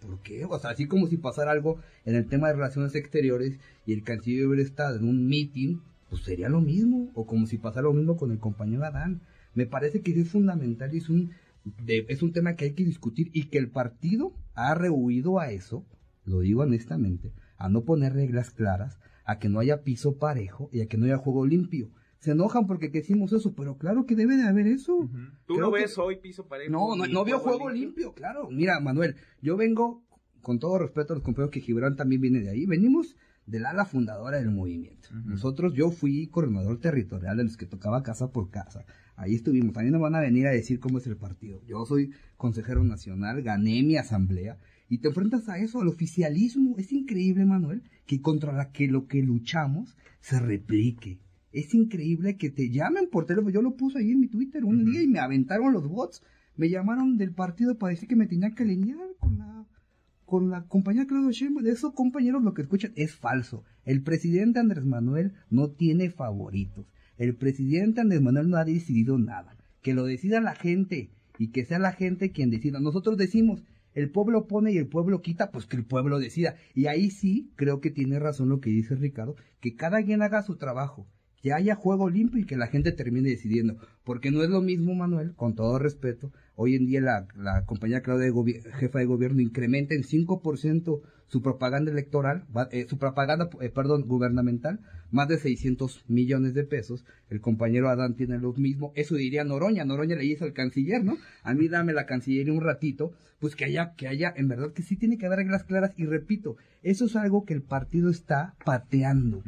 ¿Por 0.00 0.20
qué? 0.20 0.44
O 0.44 0.58
sea, 0.58 0.70
así 0.70 0.86
como 0.86 1.06
si 1.06 1.16
pasara 1.16 1.52
algo 1.52 1.78
en 2.04 2.14
el 2.14 2.26
tema 2.26 2.48
de 2.48 2.54
relaciones 2.54 2.94
exteriores 2.94 3.58
y 3.86 3.92
el 3.92 4.02
canciller 4.02 4.46
hubiera 4.46 4.62
estado 4.62 4.96
en 4.96 5.08
un 5.08 5.26
meeting, 5.26 5.78
pues 6.10 6.22
sería 6.22 6.48
lo 6.48 6.60
mismo. 6.60 7.10
O 7.14 7.26
como 7.26 7.46
si 7.46 7.58
pasara 7.58 7.82
lo 7.82 7.92
mismo 7.92 8.16
con 8.16 8.32
el 8.32 8.38
compañero 8.38 8.84
Adán. 8.84 9.20
Me 9.56 9.66
parece 9.66 10.02
que 10.02 10.12
es 10.12 10.28
fundamental 10.28 10.94
y 10.94 10.98
es 10.98 11.08
un, 11.08 11.32
es 11.86 12.22
un 12.22 12.32
tema 12.32 12.54
que 12.54 12.66
hay 12.66 12.74
que 12.74 12.84
discutir 12.84 13.30
y 13.32 13.44
que 13.48 13.58
el 13.58 13.70
partido 13.70 14.34
ha 14.54 14.74
rehuido 14.74 15.40
a 15.40 15.50
eso, 15.50 15.84
lo 16.24 16.40
digo 16.40 16.62
honestamente, 16.62 17.32
a 17.56 17.68
no 17.68 17.82
poner 17.82 18.12
reglas 18.12 18.50
claras, 18.50 19.00
a 19.24 19.38
que 19.38 19.48
no 19.48 19.58
haya 19.58 19.82
piso 19.82 20.18
parejo 20.18 20.68
y 20.72 20.82
a 20.82 20.86
que 20.86 20.98
no 20.98 21.06
haya 21.06 21.16
juego 21.16 21.46
limpio. 21.46 21.90
Se 22.18 22.32
enojan 22.32 22.66
porque 22.66 22.90
decimos 22.90 23.32
eso, 23.32 23.54
pero 23.54 23.78
claro 23.78 24.04
que 24.04 24.14
debe 24.14 24.36
de 24.36 24.44
haber 24.44 24.66
eso. 24.66 25.08
¿Tú 25.46 25.58
no 25.58 25.70
ves 25.70 25.96
hoy 25.96 26.16
piso 26.16 26.46
parejo? 26.46 26.70
No, 26.70 26.94
no, 26.94 27.06
no 27.06 27.24
veo 27.24 27.38
juego 27.38 27.70
limpio? 27.70 28.12
claro. 28.12 28.48
Mira, 28.50 28.78
Manuel, 28.80 29.16
yo 29.40 29.56
vengo, 29.56 30.04
con 30.42 30.58
todo 30.58 30.78
respeto 30.78 31.14
a 31.14 31.16
los 31.16 31.24
compañeros 31.24 31.50
que 31.50 31.60
Gibran 31.60 31.96
también 31.96 32.20
viene 32.20 32.40
de 32.40 32.50
ahí, 32.50 32.66
venimos 32.66 33.16
del 33.46 33.64
ala 33.64 33.84
fundadora 33.84 34.38
del 34.38 34.50
movimiento. 34.50 35.08
Nosotros, 35.24 35.72
yo 35.74 35.90
fui 35.90 36.26
coordinador 36.26 36.80
territorial 36.80 37.36
de 37.36 37.44
los 37.44 37.56
que 37.56 37.66
tocaba 37.66 38.02
casa 38.02 38.32
por 38.32 38.50
casa. 38.50 38.84
Ahí 39.16 39.34
estuvimos. 39.34 39.72
También 39.72 39.92
nos 39.92 40.02
van 40.02 40.14
a 40.14 40.20
venir 40.20 40.46
a 40.46 40.50
decir 40.50 40.78
cómo 40.78 40.98
es 40.98 41.06
el 41.06 41.16
partido. 41.16 41.62
Yo 41.66 41.84
soy 41.86 42.12
consejero 42.36 42.84
nacional, 42.84 43.42
gané 43.42 43.82
mi 43.82 43.96
asamblea 43.96 44.58
y 44.88 44.98
te 44.98 45.08
enfrentas 45.08 45.48
a 45.48 45.58
eso, 45.58 45.80
al 45.80 45.88
oficialismo. 45.88 46.76
Es 46.78 46.92
increíble, 46.92 47.44
Manuel, 47.44 47.82
que 48.06 48.20
contra 48.20 48.52
la 48.52 48.70
que 48.72 48.88
lo 48.88 49.06
que 49.06 49.22
luchamos 49.22 49.96
se 50.20 50.38
replique. 50.38 51.18
Es 51.52 51.74
increíble 51.74 52.36
que 52.36 52.50
te 52.50 52.68
llamen 52.70 53.08
por 53.10 53.24
teléfono. 53.24 53.50
Yo 53.50 53.62
lo 53.62 53.76
puse 53.76 53.98
ahí 53.98 54.10
en 54.10 54.20
mi 54.20 54.28
Twitter 54.28 54.64
un 54.64 54.84
día 54.84 55.02
y 55.02 55.08
me 55.08 55.18
aventaron 55.18 55.72
los 55.72 55.88
bots. 55.88 56.22
Me 56.54 56.68
llamaron 56.68 57.16
del 57.16 57.32
partido 57.32 57.78
para 57.78 57.92
decir 57.92 58.08
que 58.08 58.16
me 58.16 58.26
tenía 58.26 58.50
que 58.50 58.62
alinear 58.62 59.08
con 59.18 59.38
la, 59.38 59.66
con 60.26 60.50
la 60.50 60.64
compañía 60.64 61.06
Claudio 61.06 61.30
Sheinbaum. 61.30 61.64
De 61.64 61.72
esos 61.72 61.94
compañeros 61.94 62.42
lo 62.42 62.52
que 62.52 62.62
escuchan 62.62 62.92
es 62.96 63.14
falso. 63.14 63.64
El 63.84 64.02
presidente 64.02 64.60
Andrés 64.60 64.84
Manuel 64.84 65.32
no 65.48 65.70
tiene 65.70 66.10
favoritos. 66.10 66.86
El 67.18 67.34
presidente 67.34 68.00
Andrés 68.00 68.20
Manuel 68.20 68.50
no 68.50 68.56
ha 68.56 68.64
decidido 68.64 69.18
nada. 69.18 69.56
Que 69.82 69.94
lo 69.94 70.04
decida 70.04 70.40
la 70.40 70.54
gente 70.54 71.10
y 71.38 71.48
que 71.48 71.64
sea 71.64 71.78
la 71.78 71.92
gente 71.92 72.30
quien 72.30 72.50
decida. 72.50 72.80
Nosotros 72.80 73.16
decimos, 73.16 73.62
el 73.94 74.10
pueblo 74.10 74.46
pone 74.46 74.72
y 74.72 74.78
el 74.78 74.88
pueblo 74.88 75.22
quita, 75.22 75.50
pues 75.50 75.66
que 75.66 75.76
el 75.76 75.86
pueblo 75.86 76.18
decida. 76.18 76.56
Y 76.74 76.86
ahí 76.86 77.10
sí 77.10 77.50
creo 77.56 77.80
que 77.80 77.90
tiene 77.90 78.18
razón 78.18 78.50
lo 78.50 78.60
que 78.60 78.70
dice 78.70 78.94
Ricardo, 78.94 79.36
que 79.60 79.74
cada 79.74 80.02
quien 80.02 80.22
haga 80.22 80.42
su 80.42 80.56
trabajo, 80.56 81.06
que 81.40 81.52
haya 81.52 81.74
juego 81.74 82.10
limpio 82.10 82.40
y 82.40 82.44
que 82.44 82.56
la 82.56 82.66
gente 82.66 82.92
termine 82.92 83.30
decidiendo. 83.30 83.78
Porque 84.04 84.30
no 84.30 84.42
es 84.42 84.50
lo 84.50 84.60
mismo, 84.60 84.94
Manuel, 84.94 85.34
con 85.34 85.54
todo 85.54 85.78
respeto, 85.78 86.32
hoy 86.56 86.74
en 86.74 86.86
día 86.86 87.00
la, 87.00 87.28
la 87.36 87.64
compañía 87.64 88.02
Claudia 88.02 88.32
de 88.32 88.62
jefa 88.72 88.98
de 88.98 89.06
gobierno 89.06 89.40
incrementa 89.40 89.94
en 89.94 90.02
5% 90.02 91.02
su 91.28 91.42
propaganda 91.42 91.90
electoral, 91.90 92.44
eh, 92.70 92.86
su 92.88 92.98
propaganda, 92.98 93.50
eh, 93.60 93.70
perdón, 93.70 94.02
gubernamental, 94.06 94.80
más 95.10 95.28
de 95.28 95.38
600 95.38 96.04
millones 96.08 96.54
de 96.54 96.64
pesos. 96.64 97.04
El 97.30 97.40
compañero 97.40 97.88
Adán 97.88 98.14
tiene 98.14 98.38
lo 98.38 98.52
mismo. 98.52 98.92
Eso 98.94 99.16
diría 99.16 99.44
Noroña. 99.44 99.84
Noroña 99.84 100.16
le 100.16 100.22
dice 100.22 100.44
al 100.44 100.52
canciller, 100.52 101.04
¿no? 101.04 101.16
A 101.42 101.54
mí 101.54 101.68
dame 101.68 101.92
la 101.92 102.06
cancillería 102.06 102.52
un 102.52 102.60
ratito. 102.60 103.12
Pues 103.40 103.54
que 103.54 103.64
haya, 103.64 103.94
que 103.96 104.08
haya, 104.08 104.32
en 104.34 104.48
verdad 104.48 104.72
que 104.72 104.82
sí 104.82 104.96
tiene 104.96 105.18
que 105.18 105.26
haber 105.26 105.40
reglas 105.40 105.64
claras. 105.64 105.92
Y 105.96 106.06
repito, 106.06 106.56
eso 106.82 107.06
es 107.06 107.16
algo 107.16 107.44
que 107.44 107.54
el 107.54 107.62
partido 107.62 108.08
está 108.08 108.54
pateando. 108.64 109.42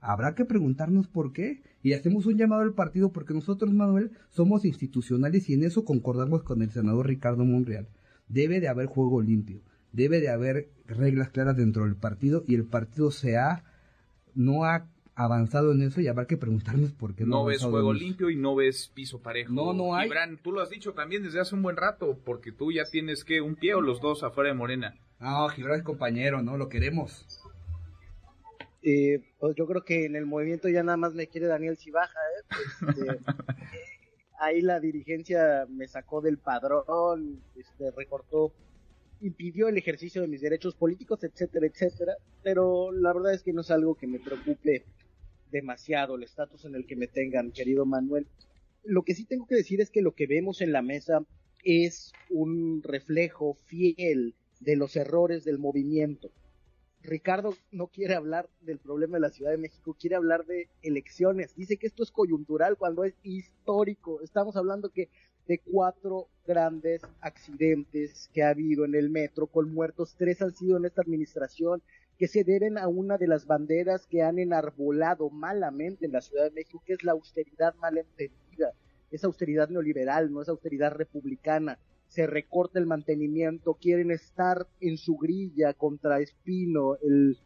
Habrá 0.00 0.34
que 0.34 0.44
preguntarnos 0.44 1.08
por 1.08 1.32
qué. 1.32 1.62
Y 1.82 1.94
hacemos 1.94 2.26
un 2.26 2.36
llamado 2.36 2.62
al 2.62 2.74
partido 2.74 3.12
porque 3.12 3.34
nosotros, 3.34 3.72
Manuel, 3.72 4.12
somos 4.28 4.64
institucionales 4.64 5.48
y 5.48 5.54
en 5.54 5.64
eso 5.64 5.84
concordamos 5.84 6.42
con 6.42 6.62
el 6.62 6.70
senador 6.70 7.06
Ricardo 7.06 7.44
Monreal. 7.44 7.88
Debe 8.28 8.60
de 8.60 8.68
haber 8.68 8.86
juego 8.86 9.22
limpio 9.22 9.62
debe 9.92 10.20
de 10.20 10.28
haber 10.28 10.68
reglas 10.86 11.30
claras 11.30 11.56
dentro 11.56 11.84
del 11.84 11.96
partido 11.96 12.44
y 12.46 12.54
el 12.54 12.64
partido 12.64 13.10
se 13.10 13.36
ha 13.36 13.64
no 14.34 14.64
ha 14.64 14.86
avanzado 15.14 15.72
en 15.72 15.82
eso 15.82 16.00
y 16.00 16.08
habrá 16.08 16.26
que 16.26 16.36
preguntarnos 16.36 16.92
por 16.92 17.14
qué 17.14 17.24
no. 17.24 17.38
No 17.38 17.44
ves 17.44 17.62
juego 17.62 17.92
limpio 17.92 18.30
y 18.30 18.36
no 18.36 18.54
ves 18.54 18.90
piso 18.94 19.20
parejo. 19.20 19.52
No, 19.52 19.72
no 19.72 19.94
hay. 19.94 20.08
Gibran, 20.08 20.38
tú 20.38 20.52
lo 20.52 20.62
has 20.62 20.70
dicho 20.70 20.92
también 20.92 21.22
desde 21.22 21.40
hace 21.40 21.54
un 21.54 21.62
buen 21.62 21.76
rato, 21.76 22.18
porque 22.24 22.52
tú 22.52 22.72
ya 22.72 22.84
tienes 22.84 23.24
que 23.24 23.40
un 23.40 23.56
pie 23.56 23.74
o 23.74 23.80
los 23.80 24.00
dos 24.00 24.22
afuera 24.22 24.50
de 24.50 24.56
Morena. 24.56 24.94
No, 25.18 25.48
Gibran 25.48 25.80
es 25.80 25.82
compañero, 25.82 26.42
¿no? 26.42 26.56
Lo 26.56 26.68
queremos. 26.68 27.26
Eh, 28.82 29.34
pues 29.38 29.54
yo 29.56 29.66
creo 29.66 29.84
que 29.84 30.06
en 30.06 30.16
el 30.16 30.26
movimiento 30.26 30.68
ya 30.68 30.82
nada 30.82 30.96
más 30.96 31.14
me 31.14 31.26
quiere 31.26 31.46
Daniel 31.46 31.76
Cibaja, 31.76 32.18
¿eh? 32.18 32.54
Este, 32.88 33.18
ahí 34.40 34.62
la 34.62 34.80
dirigencia 34.80 35.66
me 35.68 35.86
sacó 35.86 36.20
del 36.20 36.38
padrón, 36.38 37.42
este, 37.56 37.90
recortó 37.90 38.52
impidió 39.20 39.68
el 39.68 39.76
ejercicio 39.76 40.22
de 40.22 40.28
mis 40.28 40.40
derechos 40.40 40.74
políticos, 40.74 41.22
etcétera, 41.22 41.66
etcétera. 41.66 42.14
Pero 42.42 42.90
la 42.92 43.12
verdad 43.12 43.34
es 43.34 43.42
que 43.42 43.52
no 43.52 43.60
es 43.60 43.70
algo 43.70 43.94
que 43.94 44.06
me 44.06 44.18
preocupe 44.18 44.84
demasiado 45.50 46.16
el 46.16 46.22
estatus 46.22 46.64
en 46.64 46.74
el 46.74 46.86
que 46.86 46.96
me 46.96 47.06
tengan, 47.06 47.52
querido 47.52 47.84
Manuel. 47.84 48.26
Lo 48.84 49.02
que 49.02 49.14
sí 49.14 49.24
tengo 49.24 49.46
que 49.46 49.56
decir 49.56 49.80
es 49.80 49.90
que 49.90 50.02
lo 50.02 50.14
que 50.14 50.26
vemos 50.26 50.60
en 50.60 50.72
la 50.72 50.82
mesa 50.82 51.24
es 51.64 52.12
un 52.30 52.82
reflejo 52.82 53.54
fiel 53.66 54.34
de 54.60 54.76
los 54.76 54.96
errores 54.96 55.44
del 55.44 55.58
movimiento. 55.58 56.30
Ricardo 57.02 57.54
no 57.72 57.86
quiere 57.86 58.14
hablar 58.14 58.48
del 58.60 58.78
problema 58.78 59.16
de 59.16 59.20
la 59.20 59.30
Ciudad 59.30 59.50
de 59.50 59.58
México, 59.58 59.96
quiere 59.98 60.16
hablar 60.16 60.44
de 60.44 60.68
elecciones. 60.82 61.54
Dice 61.56 61.76
que 61.76 61.86
esto 61.86 62.02
es 62.02 62.10
coyuntural 62.10 62.76
cuando 62.76 63.04
es 63.04 63.14
histórico. 63.22 64.20
Estamos 64.20 64.56
hablando 64.56 64.90
que 64.90 65.08
de 65.46 65.58
cuatro 65.58 66.28
grandes 66.46 67.02
accidentes 67.20 68.30
que 68.32 68.42
ha 68.42 68.50
habido 68.50 68.84
en 68.84 68.94
el 68.94 69.10
metro 69.10 69.46
con 69.46 69.72
muertos, 69.72 70.14
tres 70.16 70.42
han 70.42 70.54
sido 70.54 70.76
en 70.76 70.84
esta 70.84 71.02
administración 71.02 71.82
que 72.18 72.28
se 72.28 72.44
deben 72.44 72.76
a 72.76 72.86
una 72.86 73.16
de 73.16 73.26
las 73.26 73.46
banderas 73.46 74.06
que 74.06 74.22
han 74.22 74.38
enarbolado 74.38 75.30
malamente 75.30 76.04
en 76.04 76.12
la 76.12 76.20
Ciudad 76.20 76.44
de 76.44 76.50
México, 76.50 76.82
que 76.84 76.92
es 76.92 77.02
la 77.02 77.12
austeridad 77.12 77.74
mal 77.76 77.96
entendida, 77.96 78.74
esa 79.10 79.26
austeridad 79.26 79.70
neoliberal, 79.70 80.30
no 80.30 80.42
es 80.42 80.48
austeridad 80.48 80.92
republicana. 80.92 81.78
Se 82.10 82.26
recorta 82.26 82.78
el 82.78 82.86
mantenimiento, 82.86 83.78
quieren 83.80 84.10
estar 84.10 84.66
en 84.80 84.98
su 84.98 85.16
grilla 85.16 85.72
contra 85.74 86.20
Espino, 86.20 86.96
el, 87.02 87.38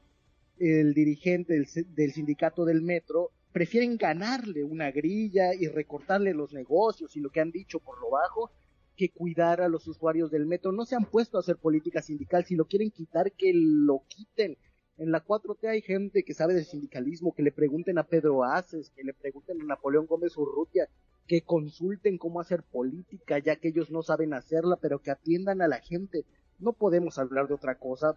el 0.59 0.95
dirigente 0.95 1.53
del, 1.53 1.67
del 1.95 2.13
sindicato 2.13 2.65
del 2.65 2.83
metro, 2.83 3.31
prefieren 3.53 3.97
ganarle 3.97 4.65
una 4.65 4.91
grilla 4.91 5.55
y 5.55 5.69
recortarle 5.69 6.35
los 6.35 6.53
negocios 6.53 7.17
y 7.17 7.21
lo 7.21 7.31
que 7.31 7.41
han 7.41 7.53
dicho 7.53 7.79
por 7.79 8.01
lo 8.01 8.11
bajo 8.11 8.51
que 8.97 9.11
cuidar 9.11 9.61
a 9.61 9.69
los 9.69 9.87
usuarios 9.87 10.31
del 10.31 10.47
metro. 10.47 10.73
No 10.73 10.85
se 10.85 10.97
han 10.97 11.05
puesto 11.05 11.37
a 11.37 11.41
hacer 11.41 11.57
política 11.57 12.03
sindical. 12.03 12.45
Si 12.45 12.57
lo 12.57 12.67
quieren 12.67 12.91
quitar, 12.91 13.31
que 13.33 13.53
lo 13.55 14.03
quiten. 14.09 14.57
En 14.97 15.11
la 15.11 15.25
4T 15.25 15.69
hay 15.69 15.83
gente 15.83 16.25
que 16.25 16.35
sabe 16.35 16.55
de 16.55 16.65
sindicalismo, 16.65 17.35
que 17.35 17.43
le 17.43 17.53
pregunten 17.53 17.99
a 17.99 18.05
Pedro 18.05 18.45
Aces, 18.45 18.91
que 18.91 19.03
le 19.03 19.13
pregunten 19.13 19.61
a 19.61 19.65
Napoleón 19.65 20.07
Gómez 20.07 20.37
Urrutia, 20.37 20.89
que 21.27 21.43
consulten 21.43 22.19
cómo 22.19 22.41
hacer 22.41 22.63
política, 22.63 23.39
ya 23.39 23.57
que 23.57 23.69
ellos 23.69 23.91
no 23.91 24.03
saben 24.03 24.35
hacerla, 24.35 24.77
pero 24.77 25.01
que 25.01 25.11
atiendan 25.11 25.63
a 25.63 25.69
la 25.69 25.81
gente. 25.81 26.25
No 26.59 26.73
podemos 26.73 27.19
hablar 27.19 27.49
de 27.49 27.55
otra 27.55 27.79
cosa 27.79 28.17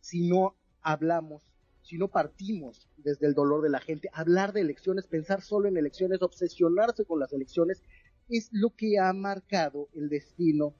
si 0.00 0.28
no 0.28 0.54
hablamos 0.82 1.48
si 1.88 1.96
no 1.96 2.08
partimos 2.08 2.86
desde 2.98 3.26
el 3.26 3.32
dolor 3.32 3.62
de 3.62 3.70
la 3.70 3.80
gente, 3.80 4.10
hablar 4.12 4.52
de 4.52 4.60
elecciones, 4.60 5.06
pensar 5.06 5.40
solo 5.40 5.68
en 5.68 5.78
elecciones, 5.78 6.20
obsesionarse 6.20 7.06
con 7.06 7.18
las 7.18 7.32
elecciones, 7.32 7.82
es 8.28 8.50
lo 8.52 8.76
que 8.76 8.98
ha 8.98 9.10
marcado 9.14 9.88
el 9.94 10.10
destino 10.10 10.74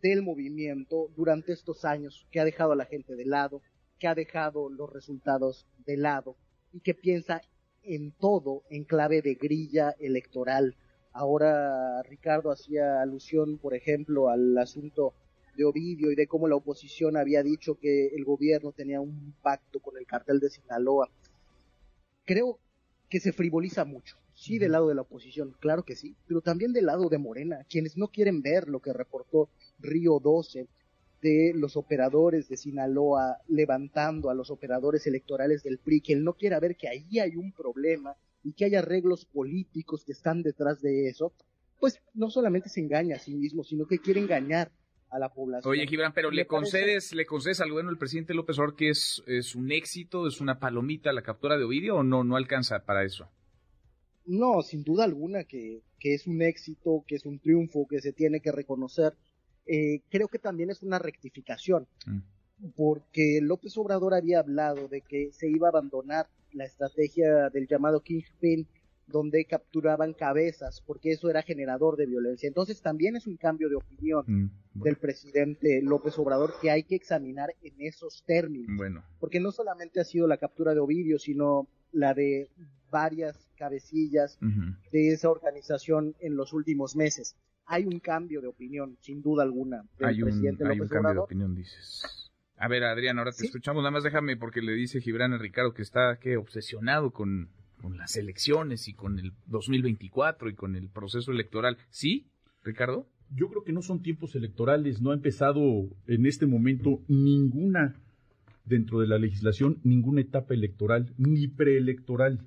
del 0.00 0.22
movimiento 0.22 1.10
durante 1.16 1.52
estos 1.52 1.84
años, 1.84 2.28
que 2.30 2.38
ha 2.38 2.44
dejado 2.44 2.70
a 2.70 2.76
la 2.76 2.84
gente 2.84 3.16
de 3.16 3.24
lado, 3.24 3.62
que 3.98 4.06
ha 4.06 4.14
dejado 4.14 4.70
los 4.70 4.92
resultados 4.92 5.66
de 5.86 5.96
lado 5.96 6.36
y 6.72 6.78
que 6.78 6.94
piensa 6.94 7.40
en 7.82 8.12
todo 8.12 8.62
en 8.70 8.84
clave 8.84 9.22
de 9.22 9.34
grilla 9.34 9.90
electoral. 9.98 10.76
Ahora 11.14 12.02
Ricardo 12.02 12.50
hacía 12.50 13.00
alusión, 13.00 13.58
por 13.58 13.74
ejemplo, 13.74 14.28
al 14.30 14.58
asunto 14.58 15.14
de 15.56 15.64
Ovidio 15.64 16.10
y 16.10 16.16
de 16.16 16.26
cómo 16.26 16.48
la 16.48 16.56
oposición 16.56 17.16
había 17.16 17.44
dicho 17.44 17.78
que 17.78 18.08
el 18.08 18.24
gobierno 18.24 18.72
tenía 18.72 19.00
un 19.00 19.32
pacto 19.40 19.78
con 19.78 19.96
el 19.96 20.06
cartel 20.06 20.40
de 20.40 20.50
Sinaloa. 20.50 21.08
Creo 22.24 22.58
que 23.08 23.20
se 23.20 23.32
frivoliza 23.32 23.84
mucho. 23.84 24.16
Sí, 24.34 24.58
del 24.58 24.72
lado 24.72 24.88
de 24.88 24.96
la 24.96 25.02
oposición, 25.02 25.54
claro 25.60 25.84
que 25.84 25.94
sí, 25.94 26.16
pero 26.26 26.40
también 26.40 26.72
del 26.72 26.86
lado 26.86 27.08
de 27.08 27.18
Morena, 27.18 27.64
quienes 27.70 27.96
no 27.96 28.08
quieren 28.08 28.42
ver 28.42 28.68
lo 28.68 28.80
que 28.80 28.92
reportó 28.92 29.48
Río 29.78 30.18
12 30.18 30.66
de 31.22 31.52
los 31.54 31.76
operadores 31.76 32.48
de 32.48 32.56
Sinaloa 32.56 33.38
levantando 33.46 34.30
a 34.30 34.34
los 34.34 34.50
operadores 34.50 35.06
electorales 35.06 35.62
del 35.62 35.78
PRI, 35.78 36.00
que 36.00 36.12
él 36.14 36.24
no 36.24 36.32
quiera 36.32 36.58
ver 36.58 36.74
que 36.74 36.88
ahí 36.88 37.20
hay 37.20 37.36
un 37.36 37.52
problema 37.52 38.16
y 38.44 38.52
que 38.52 38.66
hay 38.66 38.74
arreglos 38.76 39.24
políticos 39.24 40.04
que 40.04 40.12
están 40.12 40.42
detrás 40.42 40.80
de 40.80 41.08
eso, 41.08 41.32
pues 41.80 42.00
no 42.14 42.30
solamente 42.30 42.68
se 42.68 42.80
engaña 42.80 43.16
a 43.16 43.18
sí 43.18 43.34
mismo, 43.34 43.64
sino 43.64 43.86
que 43.86 43.98
quiere 43.98 44.20
engañar 44.20 44.70
a 45.10 45.18
la 45.18 45.28
población. 45.32 45.70
Oye, 45.70 45.86
Gibran, 45.86 46.12
pero 46.12 46.30
¿le 46.30 46.46
concedes, 46.46 47.14
¿le 47.14 47.26
concedes 47.26 47.60
al 47.60 47.72
bueno 47.72 47.90
el 47.90 47.98
presidente 47.98 48.34
López 48.34 48.58
Obrador 48.58 48.76
que 48.76 48.90
es, 48.90 49.22
es 49.26 49.54
un 49.54 49.70
éxito, 49.72 50.26
es 50.26 50.40
una 50.40 50.58
palomita 50.58 51.12
la 51.12 51.22
captura 51.22 51.56
de 51.56 51.64
Ovidio 51.64 51.96
o 51.96 52.02
no, 52.02 52.24
no 52.24 52.36
alcanza 52.36 52.84
para 52.84 53.04
eso? 53.04 53.28
No, 54.26 54.62
sin 54.62 54.82
duda 54.82 55.04
alguna 55.04 55.44
que, 55.44 55.82
que 55.98 56.14
es 56.14 56.26
un 56.26 56.42
éxito, 56.42 57.04
que 57.06 57.16
es 57.16 57.26
un 57.26 57.38
triunfo, 57.38 57.86
que 57.88 58.00
se 58.00 58.12
tiene 58.12 58.40
que 58.40 58.52
reconocer. 58.52 59.14
Eh, 59.66 60.02
creo 60.10 60.28
que 60.28 60.38
también 60.38 60.70
es 60.70 60.82
una 60.82 60.98
rectificación, 60.98 61.86
mm. 62.06 62.18
Porque 62.76 63.40
López 63.42 63.76
Obrador 63.76 64.14
había 64.14 64.40
hablado 64.40 64.88
de 64.88 65.00
que 65.02 65.30
se 65.32 65.48
iba 65.48 65.68
a 65.68 65.70
abandonar 65.70 66.26
la 66.52 66.64
estrategia 66.64 67.50
del 67.50 67.66
llamado 67.66 68.00
Kingpin 68.00 68.66
donde 69.06 69.44
capturaban 69.44 70.14
cabezas, 70.14 70.82
porque 70.86 71.12
eso 71.12 71.28
era 71.28 71.42
generador 71.42 71.96
de 71.96 72.06
violencia. 72.06 72.46
Entonces 72.46 72.80
también 72.80 73.16
es 73.16 73.26
un 73.26 73.36
cambio 73.36 73.68
de 73.68 73.76
opinión 73.76 74.24
mm, 74.26 74.82
del 74.82 74.96
presidente 74.96 75.82
López 75.82 76.18
Obrador 76.18 76.54
que 76.60 76.70
hay 76.70 76.84
que 76.84 76.94
examinar 76.94 77.54
en 77.62 77.74
esos 77.78 78.24
términos. 78.24 78.74
Bueno. 78.76 79.04
Porque 79.20 79.40
no 79.40 79.52
solamente 79.52 80.00
ha 80.00 80.04
sido 80.04 80.26
la 80.26 80.38
captura 80.38 80.74
de 80.74 80.80
Ovidio, 80.80 81.18
sino 81.18 81.68
la 81.92 82.14
de 82.14 82.48
varias 82.90 83.50
cabecillas 83.56 84.38
de 84.90 85.08
esa 85.08 85.30
organización 85.30 86.14
en 86.20 86.36
los 86.36 86.52
últimos 86.52 86.96
meses. 86.96 87.36
Hay 87.66 87.84
un 87.84 87.98
cambio 87.98 88.40
de 88.40 88.48
opinión, 88.48 88.96
sin 89.00 89.22
duda 89.22 89.42
alguna, 89.42 89.84
del 89.98 90.08
hay 90.08 90.22
un, 90.22 90.28
presidente 90.28 90.64
hay 90.66 90.80
un 90.80 90.88
cambio 90.88 91.12
de 91.12 91.18
opinión, 91.18 91.54
dices. 91.54 92.23
A 92.56 92.68
ver, 92.68 92.84
Adrián, 92.84 93.18
ahora 93.18 93.32
te 93.32 93.44
escuchamos. 93.46 93.82
Nada 93.82 93.90
más 93.90 94.04
déjame 94.04 94.36
porque 94.36 94.62
le 94.62 94.72
dice 94.72 95.00
Gibran 95.00 95.32
a 95.32 95.38
Ricardo 95.38 95.74
que 95.74 95.82
está 95.82 96.18
¿qué? 96.20 96.36
obsesionado 96.36 97.10
con 97.10 97.48
con 97.84 97.98
las 97.98 98.16
elecciones 98.16 98.88
y 98.88 98.94
con 98.94 99.18
el 99.18 99.34
2024 99.48 100.48
y 100.48 100.54
con 100.54 100.74
el 100.74 100.88
proceso 100.88 101.32
electoral. 101.32 101.76
¿Sí, 101.90 102.30
Ricardo? 102.62 103.06
Yo 103.28 103.50
creo 103.50 103.62
que 103.62 103.74
no 103.74 103.82
son 103.82 104.00
tiempos 104.00 104.34
electorales, 104.34 105.02
no 105.02 105.10
ha 105.10 105.14
empezado 105.14 105.60
en 106.06 106.24
este 106.24 106.46
momento 106.46 107.02
ninguna, 107.08 108.00
dentro 108.64 109.00
de 109.00 109.06
la 109.06 109.18
legislación, 109.18 109.80
ninguna 109.84 110.22
etapa 110.22 110.54
electoral, 110.54 111.12
ni 111.18 111.46
preelectoral. 111.46 112.40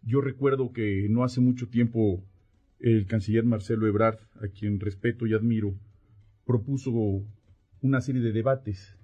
Yo 0.00 0.22
recuerdo 0.22 0.72
que 0.72 1.06
no 1.10 1.22
hace 1.22 1.42
mucho 1.42 1.68
tiempo 1.68 2.24
el 2.80 3.06
canciller 3.06 3.44
Marcelo 3.44 3.86
Ebrard, 3.86 4.20
a 4.40 4.48
quien 4.48 4.80
respeto 4.80 5.26
y 5.26 5.34
admiro, 5.34 5.74
propuso 6.46 6.90
una 7.82 8.00
serie 8.00 8.22
de 8.22 8.32
debates, 8.32 8.96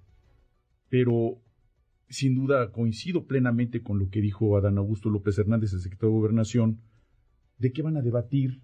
pero 0.93 1.41
sin 2.11 2.35
duda 2.35 2.71
coincido 2.71 3.25
plenamente 3.27 3.83
con 3.83 3.99
lo 3.99 4.11
que 4.11 4.21
dijo 4.21 4.59
Adán 4.59 4.77
Augusto 4.77 5.09
López 5.09 5.39
Hernández, 5.39 5.73
el 5.73 5.81
secretario 5.81 6.11
de 6.11 6.19
Gobernación, 6.19 6.83
de 7.57 7.73
qué 7.73 7.81
van 7.81 7.97
a 7.97 8.03
debatir 8.03 8.61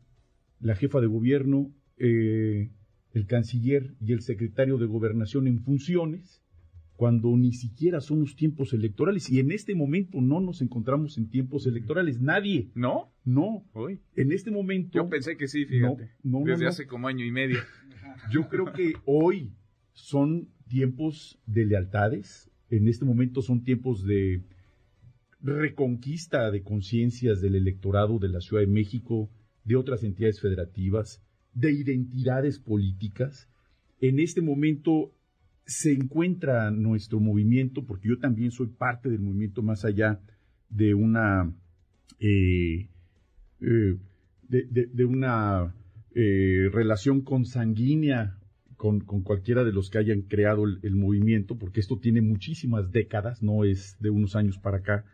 la 0.61 0.75
jefa 0.75 1.01
de 1.01 1.07
gobierno, 1.07 1.73
eh, 1.97 2.69
el 3.13 3.27
canciller 3.27 3.95
y 4.03 4.13
el 4.13 4.21
secretario 4.21 4.77
de 4.77 4.85
Gobernación 4.85 5.47
en 5.47 5.61
funciones, 5.61 6.43
cuando 6.97 7.35
ni 7.35 7.55
siquiera 7.55 8.03
son 8.03 8.21
los 8.21 8.37
tiempos 8.37 8.75
electorales. 8.75 9.31
Y 9.31 9.41
en 9.41 9.51
este 9.51 9.75
momento 9.75 10.21
no 10.21 10.39
nos 10.41 10.61
encontramos 10.61 11.17
en 11.17 11.31
tiempos 11.31 11.67
electorales. 11.67 12.21
Nadie. 12.21 12.71
¿No? 12.75 13.11
No. 13.25 13.65
Hoy. 13.73 14.01
En 14.17 14.33
este 14.33 14.51
momento. 14.51 14.99
Yo 14.99 15.09
pensé 15.09 15.39
que 15.39 15.49
sí, 15.49 15.65
fíjate. 15.65 16.11
No, 16.23 16.43
Desde 16.45 16.67
hace 16.67 16.87
como 16.87 17.09
año 17.09 17.25
y 17.25 17.31
medio. 17.31 17.61
Yo 18.31 18.51
creo 18.51 18.71
que 18.75 18.93
hoy 19.07 19.55
son 19.95 20.51
tiempos 20.69 21.41
de 21.47 21.67
lealtades, 21.67 22.51
en 22.71 22.89
este 22.89 23.05
momento 23.05 23.43
son 23.43 23.65
tiempos 23.65 24.05
de 24.05 24.43
reconquista 25.41 26.51
de 26.51 26.63
conciencias 26.63 27.41
del 27.41 27.55
electorado 27.55 28.19
de 28.19 28.29
la 28.29 28.41
Ciudad 28.41 28.63
de 28.63 28.69
México, 28.69 29.31
de 29.65 29.77
otras 29.77 30.03
entidades 30.05 30.41
federativas, 30.41 31.23
de 31.55 31.73
identidades 31.73 32.59
políticas. 32.59 33.49
En 34.01 34.21
este 34.21 34.41
momento 34.41 35.13
se 35.65 35.93
encuentra 35.93 36.71
nuestro 36.71 37.21
movimiento, 37.21 37.85
porque 37.85 38.09
yo 38.09 38.19
también 38.19 38.51
soy 38.51 38.69
parte 38.69 39.11
del 39.11 39.21
movimiento 39.21 39.63
más 39.63 39.85
allá 39.85 40.21
de 40.71 40.95
una 40.95 41.53
eh, 42.21 42.89
eh, 43.61 43.97
de, 44.49 45.05
una 45.05 45.75
eh, 46.15 46.69
relación 46.73 47.21
consanguínea 47.21 48.39
con, 48.79 49.01
cualquiera 49.01 49.65
de 49.65 49.73
los 49.73 49.91
que 49.91 49.99
hayan 49.99 50.23
creado 50.23 50.65
el, 50.65 50.95
movimiento, 50.95 51.57
porque 51.57 51.81
esto 51.81 51.99
tiene 51.99 52.23
muchísimas 52.23 52.93
décadas, 52.93 53.43
no 53.43 53.65
es 53.65 53.97
de 53.99 54.09
unos 54.09 54.37
años 54.37 54.57
para 54.57 54.79
acá, 54.79 55.05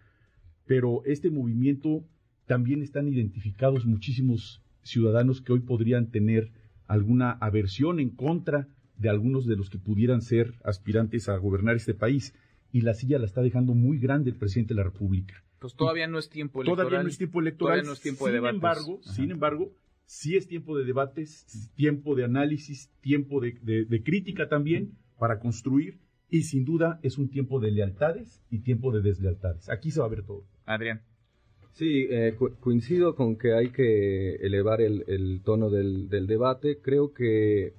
pero 0.66 1.02
este 1.06 1.30
movimiento 1.30 2.04
también 2.44 2.82
están 2.82 3.08
identificados 3.08 3.86
muchísimos 3.86 4.62
ciudadanos 4.82 5.40
que 5.40 5.54
hoy 5.54 5.60
podrían 5.60 6.10
tener 6.10 6.52
alguna 6.86 7.32
aversión 7.40 8.00
en 8.00 8.10
contra 8.10 8.68
de 8.98 9.08
algunos 9.08 9.46
de 9.46 9.56
los 9.56 9.70
que 9.70 9.78
pudieran 9.78 10.20
ser 10.20 10.54
aspirantes 10.62 11.30
a 11.30 11.36
gobernar 11.38 11.74
este 11.76 11.94
país. 11.94 12.34
Y 12.70 12.82
la 12.82 12.92
silla 12.92 13.18
la 13.18 13.24
está 13.24 13.40
dejando 13.40 13.72
muy 13.72 13.98
grande 13.98 14.30
el 14.30 14.36
presidente 14.36 14.74
de 14.74 14.78
la 14.78 14.84
República. 14.84 15.42
Pues 15.58 15.74
todavía 15.74 16.06
no 16.06 16.18
es 16.18 16.28
tiempo 16.28 16.60
electoral. 16.60 16.86
Todavía 16.86 17.02
no 17.02 17.08
es 17.08 17.16
tiempo 17.16 17.40
electoral. 17.40 17.76
Todavía 17.76 17.88
no 17.88 17.92
es 17.94 18.00
tiempo 18.00 18.26
de 18.26 18.38
sin 18.38 18.46
Embargo, 18.46 19.00
sin 19.02 19.30
embargo, 19.30 19.72
sí 20.06 20.36
es 20.36 20.46
tiempo 20.46 20.76
de 20.76 20.84
debates, 20.84 21.70
tiempo 21.74 22.14
de 22.14 22.24
análisis, 22.24 22.90
tiempo 23.00 23.40
de, 23.40 24.02
crítica 24.04 24.48
también 24.48 24.92
para 25.18 25.38
construir 25.38 25.98
y 26.30 26.42
sin 26.42 26.64
duda 26.64 26.98
es 27.02 27.18
un 27.18 27.28
tiempo 27.28 27.60
de 27.60 27.70
lealtades 27.70 28.42
y 28.50 28.60
tiempo 28.60 28.92
de 28.92 29.02
deslealtades. 29.02 29.68
Aquí 29.70 29.90
se 29.90 30.00
va 30.00 30.06
a 30.06 30.10
ver 30.10 30.24
todo. 30.24 30.44
Adrián. 30.66 31.02
Sí, 31.72 32.06
eh, 32.08 32.36
coincido 32.60 33.16
con 33.16 33.36
que 33.36 33.52
hay 33.52 33.70
que 33.70 34.36
elevar 34.36 34.80
el, 34.80 35.40
tono 35.44 35.70
del, 35.70 36.08
debate. 36.08 36.78
Creo 36.80 37.12
que, 37.12 37.74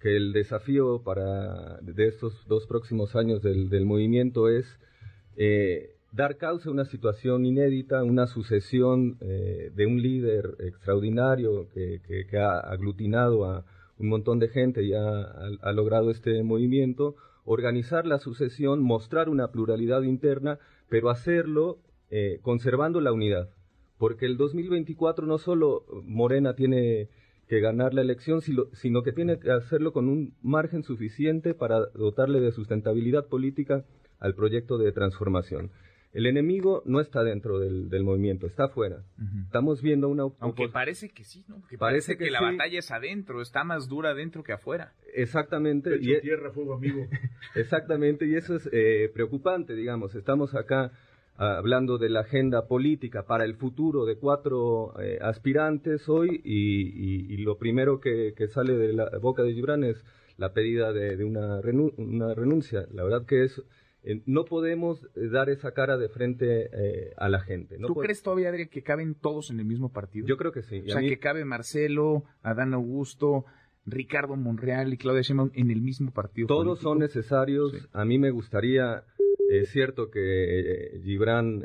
que, 0.00 0.16
el 0.16 0.32
desafío 0.32 1.02
para 1.02 1.78
de 1.80 2.06
estos 2.06 2.46
dos 2.46 2.66
próximos 2.68 3.16
años 3.16 3.42
del, 3.42 3.68
del 3.68 3.86
movimiento 3.86 4.48
es 4.48 4.66
eh, 5.36 5.96
dar 6.12 6.36
causa 6.36 6.68
a 6.68 6.72
una 6.72 6.84
situación 6.84 7.46
inédita, 7.46 8.02
una 8.02 8.26
sucesión 8.26 9.16
eh, 9.20 9.70
de 9.74 9.86
un 9.86 10.02
líder 10.02 10.56
extraordinario 10.60 11.68
que, 11.72 12.00
ha 12.38 12.58
aglutinado 12.58 13.44
a 13.44 13.64
un 13.98 14.08
montón 14.08 14.38
de 14.38 14.48
gente 14.48 14.82
y 14.82 14.92
ha, 14.94 15.72
logrado 15.72 16.10
este 16.10 16.42
movimiento, 16.42 17.16
organizar 17.44 18.06
la 18.06 18.18
sucesión, 18.18 18.82
mostrar 18.82 19.28
una 19.28 19.48
pluralidad 19.48 20.02
interna, 20.02 20.58
pero 20.88 21.10
hacerlo 21.10 21.78
eh, 22.10 22.38
conservando 22.42 23.00
la 23.00 23.12
unidad. 23.12 23.50
Porque 23.98 24.26
el 24.26 24.36
2024 24.36 25.26
no 25.26 25.38
solo 25.38 25.84
Morena 26.04 26.54
tiene 26.54 27.08
que 27.46 27.60
ganar 27.60 27.94
la 27.94 28.00
elección, 28.00 28.40
sino 28.40 29.02
que 29.02 29.12
tiene 29.12 29.38
que 29.38 29.50
hacerlo 29.50 29.92
con 29.92 30.08
un 30.08 30.34
margen 30.40 30.82
suficiente 30.82 31.52
para 31.52 31.86
dotarle 31.94 32.40
de 32.40 32.52
sustentabilidad 32.52 33.26
política 33.26 33.84
al 34.18 34.34
proyecto 34.34 34.78
de 34.78 34.92
transformación. 34.92 35.70
El 36.12 36.26
enemigo 36.26 36.82
no 36.86 37.00
está 37.00 37.22
dentro 37.22 37.60
del, 37.60 38.02
movimiento, 38.02 38.46
está 38.46 38.64
afuera. 38.64 39.04
Estamos 39.44 39.80
viendo 39.80 40.08
una... 40.08 40.24
Aunque 40.40 40.68
parece 40.68 41.08
que 41.08 41.22
sí, 41.22 41.44
¿no? 41.46 41.62
parece, 41.78 42.16
que, 42.16 42.30
la 42.30 42.40
batalla 42.40 42.80
es 42.80 42.90
adentro, 42.90 43.40
está 43.40 43.62
más 43.62 43.88
dura 43.88 44.10
adentro 44.10 44.42
que 44.42 44.52
afuera. 44.52 44.92
Exactamente. 45.14 45.98
y 46.00 46.12
e- 46.14 46.20
tierra, 46.20 46.50
fuego, 46.50 46.74
amigo. 46.74 47.06
Exactamente, 47.54 48.26
y 48.26 48.34
eso 48.34 48.56
es 48.56 48.68
eh, 48.72 49.08
preocupante, 49.14 49.74
digamos. 49.76 50.16
Estamos 50.16 50.56
acá 50.56 50.90
ah, 51.36 51.58
hablando 51.58 51.96
de 51.96 52.08
la 52.08 52.20
agenda 52.20 52.66
política 52.66 53.22
para 53.22 53.44
el 53.44 53.54
futuro 53.54 54.04
de 54.04 54.16
cuatro 54.16 55.00
eh, 55.00 55.18
aspirantes 55.22 56.08
hoy 56.08 56.40
y, 56.42 57.36
lo 57.36 57.56
primero 57.56 58.00
que, 58.00 58.34
sale 58.48 58.76
de 58.76 58.92
la 58.92 59.10
boca 59.20 59.44
de 59.44 59.54
Gibran 59.54 59.84
es 59.84 60.04
la 60.38 60.52
pedida 60.52 60.92
de, 60.92 61.22
una, 61.24 61.60
una 61.98 62.34
renuncia. 62.34 62.86
La 62.92 63.04
verdad 63.04 63.26
que 63.26 63.44
es 63.44 63.62
eh, 64.02 64.22
no 64.26 64.44
podemos 64.44 65.02
eh, 65.14 65.28
dar 65.30 65.50
esa 65.50 65.72
cara 65.72 65.98
de 65.98 66.08
frente 66.08 66.70
eh, 66.72 67.12
a 67.16 67.28
la 67.28 67.40
gente. 67.40 67.76
¿Tú 67.86 67.94
crees 67.94 68.22
todavía, 68.22 68.50
que 68.68 68.82
caben 68.82 69.14
todos 69.14 69.50
en 69.50 69.60
el 69.60 69.66
mismo 69.66 69.92
partido? 69.92 70.26
Yo 70.26 70.36
creo 70.36 70.52
que 70.52 70.62
sí. 70.62 70.80
O 70.80 70.88
sea, 70.88 71.00
que 71.00 71.18
cabe 71.18 71.44
Marcelo, 71.44 72.24
Adán 72.42 72.72
Augusto, 72.72 73.44
Ricardo 73.84 74.36
Monreal 74.36 74.92
y 74.92 74.96
Claudia 74.96 75.22
Sheinbaum 75.22 75.50
en 75.54 75.70
el 75.70 75.82
mismo 75.82 76.12
partido. 76.12 76.46
Todos 76.46 76.80
son 76.80 76.98
necesarios. 76.98 77.88
A 77.92 78.04
mí 78.04 78.18
me 78.18 78.30
gustaría, 78.30 79.04
es 79.50 79.70
cierto 79.70 80.10
que 80.10 81.00
Gibran 81.02 81.64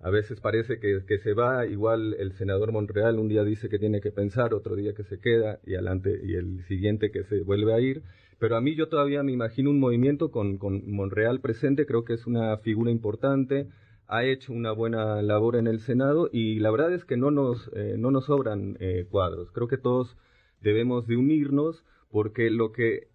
a 0.00 0.10
veces 0.10 0.40
parece 0.40 0.80
que, 0.80 1.04
que, 1.06 1.18
se 1.18 1.32
va, 1.32 1.64
igual 1.64 2.16
el 2.18 2.32
senador 2.32 2.72
Monreal 2.72 3.20
un 3.20 3.28
día 3.28 3.44
dice 3.44 3.68
que 3.68 3.78
tiene 3.78 4.00
que 4.00 4.10
pensar, 4.10 4.52
otro 4.52 4.74
día 4.74 4.94
que 4.94 5.04
se 5.04 5.20
queda 5.20 5.60
y, 5.64 5.74
adelante, 5.74 6.20
y 6.24 6.34
el 6.34 6.64
siguiente 6.66 7.12
que 7.12 7.22
se 7.24 7.42
vuelve 7.42 7.72
a 7.72 7.80
ir. 7.80 8.02
Pero 8.42 8.56
a 8.56 8.60
mí 8.60 8.74
yo 8.74 8.88
todavía 8.88 9.22
me 9.22 9.30
imagino 9.30 9.70
un 9.70 9.78
movimiento 9.78 10.32
con, 10.32 10.58
con 10.58 10.90
Monreal 10.90 11.38
presente, 11.38 11.86
creo 11.86 12.04
que 12.04 12.14
es 12.14 12.26
una 12.26 12.56
figura 12.56 12.90
importante, 12.90 13.68
ha 14.08 14.24
hecho 14.24 14.52
una 14.52 14.72
buena 14.72 15.22
labor 15.22 15.54
en 15.54 15.68
el 15.68 15.78
Senado 15.78 16.28
y 16.32 16.58
la 16.58 16.72
verdad 16.72 16.92
es 16.92 17.04
que 17.04 17.16
no 17.16 17.30
nos, 17.30 17.70
eh, 17.76 17.94
no 17.96 18.10
nos 18.10 18.24
sobran 18.24 18.76
eh, 18.80 19.06
cuadros. 19.08 19.52
Creo 19.52 19.68
que 19.68 19.78
todos 19.78 20.16
debemos 20.60 21.06
de 21.06 21.18
unirnos 21.18 21.84
porque 22.10 22.50
lo 22.50 22.72
que 22.72 23.06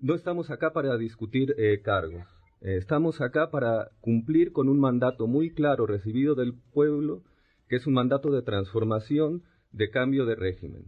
no 0.00 0.14
estamos 0.14 0.50
acá 0.50 0.72
para 0.72 0.96
discutir 0.96 1.54
eh, 1.58 1.82
cargos, 1.82 2.24
estamos 2.62 3.20
acá 3.20 3.50
para 3.50 3.90
cumplir 4.00 4.52
con 4.52 4.70
un 4.70 4.80
mandato 4.80 5.26
muy 5.26 5.50
claro 5.50 5.84
recibido 5.84 6.34
del 6.34 6.54
pueblo, 6.72 7.20
que 7.68 7.76
es 7.76 7.86
un 7.86 7.92
mandato 7.92 8.30
de 8.30 8.40
transformación, 8.40 9.42
de 9.70 9.90
cambio 9.90 10.24
de 10.24 10.34
régimen. 10.34 10.86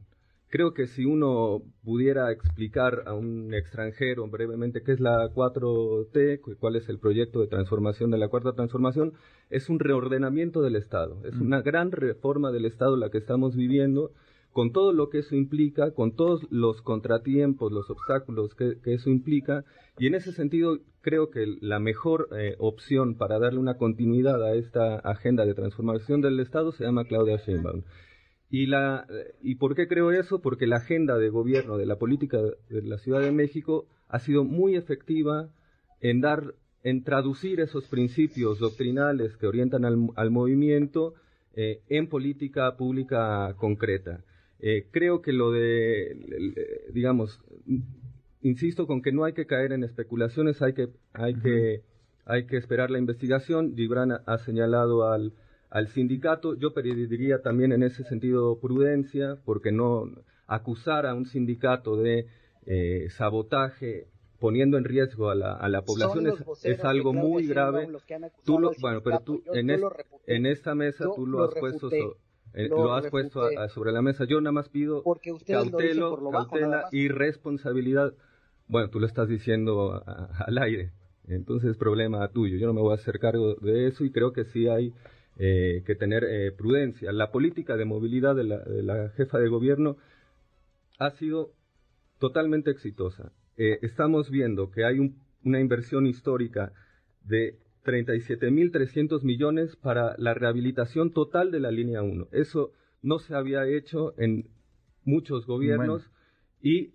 Creo 0.53 0.75
que 0.75 0.87
si 0.87 1.07
uno 1.07 1.63
pudiera 1.83 2.31
explicar 2.31 3.05
a 3.07 3.15
un 3.15 3.55
extranjero 3.55 4.29
brevemente 4.29 4.83
qué 4.83 4.93
es 4.93 5.01
la 5.01 5.33
4T, 5.33 6.59
cuál 6.59 6.77
es 6.77 6.91
el 6.91 6.99
proyecto 6.99 7.41
de 7.41 7.47
transformación 7.47 8.11
de 8.11 8.19
la 8.19 8.29
cuarta 8.29 8.53
transformación, 8.53 9.15
es 9.49 9.71
un 9.71 9.79
reordenamiento 9.79 10.61
del 10.61 10.77
Estado, 10.77 11.23
es 11.25 11.37
mm. 11.37 11.41
una 11.43 11.63
gran 11.63 11.91
reforma 11.91 12.53
del 12.53 12.67
Estado 12.67 12.99
la 12.99 13.09
que 13.09 13.17
estamos 13.17 13.57
viviendo 13.57 14.13
con 14.53 14.73
todo 14.73 14.93
lo 14.93 15.09
que 15.09 15.21
eso 15.21 15.37
implica, 15.37 15.93
con 15.93 16.17
todos 16.17 16.47
los 16.51 16.83
contratiempos, 16.83 17.73
los 17.73 17.89
obstáculos 17.89 18.55
que, 18.55 18.77
eso 18.85 19.09
implica, 19.09 19.65
y 19.99 20.07
en 20.07 20.15
ese 20.15 20.33
sentido 20.33 20.81
creo 21.01 21.31
que 21.31 21.47
la 21.63 21.79
mejor 21.79 22.29
eh, 22.39 22.57
opción 22.59 23.15
para 23.15 23.39
darle 23.39 23.59
una 23.59 23.79
continuidad 23.79 24.45
a 24.45 24.53
esta 24.53 24.97
agenda 24.97 25.47
de 25.47 25.55
transformación 25.55 26.21
del 26.21 26.41
Estado 26.41 26.73
se 26.73 26.85
llama 26.85 27.07
Claudia 27.07 27.39
Sheinbaum. 27.39 27.85
Y, 28.53 28.67
la, 28.67 29.07
¿Y 29.43 29.55
por 29.55 29.75
qué 29.75 29.89
creo 29.89 30.11
eso? 30.11 30.43
Porque 30.43 30.67
la 30.67 30.77
agenda 30.77 31.17
de 31.17 31.31
gobierno 31.31 31.79
de 31.79 31.87
la 31.87 31.97
política 31.97 32.37
de 32.69 32.83
la 32.83 32.99
Ciudad 32.99 33.23
de 33.23 33.33
México 33.33 33.87
ha 34.09 34.19
sido 34.19 34.45
muy 34.45 34.77
efectiva 34.77 35.49
en 36.03 36.21
dar, 36.21 36.55
en 36.83 37.03
traducir 37.03 37.61
esos 37.61 37.89
principios 37.89 38.59
doctrinales 38.59 39.39
que 39.39 39.47
orientan 39.47 39.87
al, 39.87 40.31
movimiento 40.31 41.15
eh, 41.55 41.81
en 41.89 42.09
política 42.09 42.77
pública 42.77 43.55
concreta. 43.57 44.23
Eh, 44.61 44.85
creo 44.91 45.23
que 45.23 45.33
lo 45.33 45.51
de, 45.51 46.15
digamos, 46.93 47.43
insisto 48.43 48.87
con 48.87 49.01
que 49.01 49.13
no 49.13 49.25
hay 49.25 49.33
que 49.33 49.47
caer 49.47 49.73
en 49.73 49.83
especulaciones, 49.83 50.61
hay 50.61 50.75
que, 50.75 50.91
hay 51.15 51.37
que, 51.37 51.81
hay 52.27 52.45
que 52.45 52.59
esperar 52.59 52.91
la 52.91 52.99
investigación. 52.99 53.75
Gibran 53.75 54.13
ha 54.27 54.37
señalado 54.37 55.11
al 55.11 55.33
al 55.73 55.89
sindicato. 55.89 56.55
Yo 56.55 56.73
pediría 56.75 57.41
también 57.41 57.73
en 57.73 57.83
ese 57.83 58.05
sentido 58.05 58.59
prudencia, 58.61 59.39
porque 59.45 59.73
no 59.73 60.05
acusar 60.47 61.07
a 61.07 61.15
un 61.15 61.25
sindicato 61.27 61.97
de 61.97 62.27
eh, 62.67 63.09
sabotaje 63.11 64.07
poniendo 64.39 64.77
en 64.77 64.85
riesgo 64.85 65.31
a 65.31 65.35
la, 65.35 65.55
a 65.55 65.69
la 65.69 65.83
población 65.83 66.27
es, 66.65 66.85
algo 66.85 67.13
muy 67.13 67.47
grave. 67.47 67.89
Tú 68.45 68.59
lo, 68.59 68.73
bueno, 68.81 69.01
pero 69.03 69.21
tú 69.21 69.43
en, 69.55 69.71
en 70.27 70.47
esta 70.47 70.75
mesa 70.75 71.07
tú 71.15 71.27
lo, 71.27 71.45
has 71.45 71.55
puesto 71.55 71.89
eh, 72.55 72.69
lo, 72.69 72.93
has 72.93 73.09
puesto 73.09 73.49
sobre 73.69 73.93
la 73.93 74.03
mesa. 74.03 74.25
Yo 74.25 74.41
nada 74.41 74.53
más 74.53 74.69
pido 74.69 75.03
cautelo, 75.47 76.31
cautela 76.31 76.89
y 76.91 77.09
responsabilidad. 77.09 78.15
Bueno, 78.67 78.91
tú 78.91 79.01
lo 79.01 79.07
estás 79.07 79.29
diciendo 79.29 80.03
al 80.05 80.59
aire, 80.59 80.91
entonces 81.29 81.71
es 81.71 81.77
problema 81.77 82.27
tuyo. 82.29 82.59
Yo 82.59 82.67
no 82.67 82.75
me 82.75 82.81
voy 82.81 82.93
a 82.93 82.97
hacer 82.97 83.21
cargo 83.21 83.55
de 83.55 83.87
eso 83.87 84.05
y 84.05 84.11
creo 84.11 84.33
que 84.33 84.45
sí 84.45 84.67
hay 84.67 84.93
eh, 85.39 85.83
que 85.87 85.95
tener 85.95 86.25
eh, 86.25 86.53
prudencia. 86.53 87.11
La 87.11 87.31
política 87.31 87.77
de 87.77 87.85
movilidad 87.87 88.37
de 88.37 88.45
la, 88.45 89.09
jefa 89.17 89.39
de 89.39 89.49
gobierno 89.49 89.97
ha 90.99 91.11
sido 91.13 91.53
totalmente 92.19 92.71
exitosa. 92.71 93.33
Eh, 93.57 93.79
estamos 93.83 94.31
viendo 94.31 94.71
que 94.71 94.85
hay 94.85 94.99
una 95.43 95.61
inversión 95.61 96.07
histórica 96.07 96.73
de 97.25 97.59
37.300 97.85 99.23
millones 99.23 99.75
para 99.77 100.15
la 100.19 100.35
rehabilitación 100.35 101.13
total 101.13 101.51
de 101.51 101.61
la 101.61 101.71
línea 101.71 102.03
1. 102.03 102.29
Eso 102.33 102.73
no 103.01 103.19
se 103.19 103.35
había 103.35 103.67
hecho 103.67 104.15
en 104.19 104.51
muchos 105.05 105.47
gobiernos 105.47 106.11
y 106.61 106.93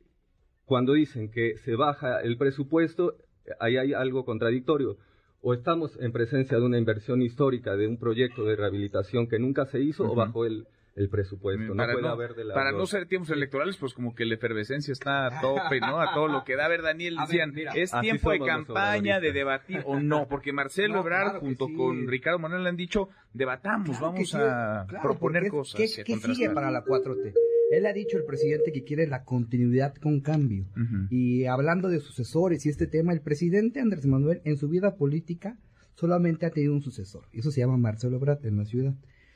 cuando 0.66 0.94
dicen 0.94 1.32
que 1.32 1.58
se 1.58 1.76
baja 1.76 2.22
el 2.22 2.38
presupuesto, 2.38 3.16
ahí 3.60 3.78
hay 3.78 3.94
algo 3.94 4.26
contradictorio 4.26 4.98
o 5.42 5.54
estamos 5.54 5.98
en 6.00 6.12
presencia 6.12 6.58
de 6.58 6.66
una 6.66 6.78
inversión 6.78 7.22
histórica, 7.22 7.76
de 7.76 7.88
un 7.88 7.98
proyecto 7.98 8.44
de 8.44 8.56
rehabilitación 8.56 9.28
que 9.28 9.40
nunca 9.40 9.66
se 9.66 9.80
hizo, 9.80 10.04
o 10.04 10.16
bajo 10.16 10.46
el, 10.46 10.68
presupuesto. 11.12 11.76
Para, 11.76 11.94
no, 11.94 12.18
para 12.56 12.72
no 12.72 12.88
ser 12.88 13.08
tiempos 13.08 13.30
electorales, 13.30 13.78
pues 13.78 13.94
como 13.94 14.16
que 14.16 14.26
la 14.26 14.34
efervescencia 14.34 14.92
está 14.92 15.28
a 15.28 15.42
tope, 15.42 15.80
¿no? 15.80 16.02
A 16.02 16.12
todo 16.16 16.28
lo 16.28 16.44
que 16.44 16.56
da. 16.56 16.66
A 16.66 16.70
ver, 16.70 16.82
Daniel, 16.82 17.18
decían, 17.18 17.54
¿es 17.76 17.92
tiempo 18.02 18.32
de 18.32 18.40
campaña, 18.40 19.20
de 19.20 19.32
debatir 19.32 19.84
o 19.86 20.00
no? 20.00 20.28
Porque 20.28 20.52
Marcelo 20.52 21.02
Ebrard 21.02 21.40
junto 21.40 21.68
con 21.76 22.08
Ricardo 22.08 22.40
Manuel 22.40 22.64
le 22.64 22.70
han 22.70 22.78
dicho, 22.78 23.10
debatamos, 23.32 24.00
vamos 24.00 24.34
a 24.34 24.88
proponer 25.04 25.50
cosas. 25.50 25.76
¿Qué, 25.76 26.04
¿qué 26.04 26.18
sigue 26.18 26.50
para 26.50 26.72
la 26.72 26.84
4T? 26.84 27.34
Él 27.70 27.86
ha 27.86 27.94
dicho 27.94 28.18
el 28.18 28.24
presidente 28.24 28.72
que 28.72 28.84
quiere 28.84 29.08
la 29.08 29.24
continuidad 29.24 29.96
con 29.96 30.22
cambio. 30.22 30.66
Y 31.10 31.46
hablando 31.46 31.90
de 31.90 32.00
sucesores 32.00 32.66
y 32.66 32.70
este 32.70 32.88
tema, 32.88 33.14
el 33.14 33.22
presidente 33.22 33.82
Andrés 33.82 34.06
Manuel 34.06 34.42
en 34.46 34.58
su 34.58 34.70
vida 34.70 34.96
política 34.96 35.58
solamente 35.96 36.46
ha 36.46 36.52
tenido 36.52 36.74
un 36.74 36.82
sucesor. 36.82 37.26
Y 37.34 37.40
eso 37.40 37.52
se 37.52 37.60
llama 37.60 37.78
Marcelo 37.78 38.18
Ebrard 38.18 38.46
en 38.46 38.58
la 38.58 38.66
ciudad. 38.66 38.96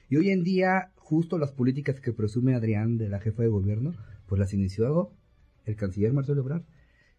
Y 0.10 0.18
hoy 0.18 0.30
en 0.30 0.44
día, 0.44 0.92
justo 0.96 1.38
las 1.38 1.52
políticas 1.52 2.00
que 2.00 2.14
presume 2.14 2.56
Adrián 2.56 2.98
de 2.98 3.10
la 3.10 3.20
jefa 3.20 3.44
de 3.44 3.50
gobierno, 3.50 3.94
pues 4.28 4.40
las 4.40 4.54
inició 4.54 5.12
el 5.66 5.76
canciller 5.76 6.14
Marcelo 6.14 6.42
Ebrard. 6.42 6.64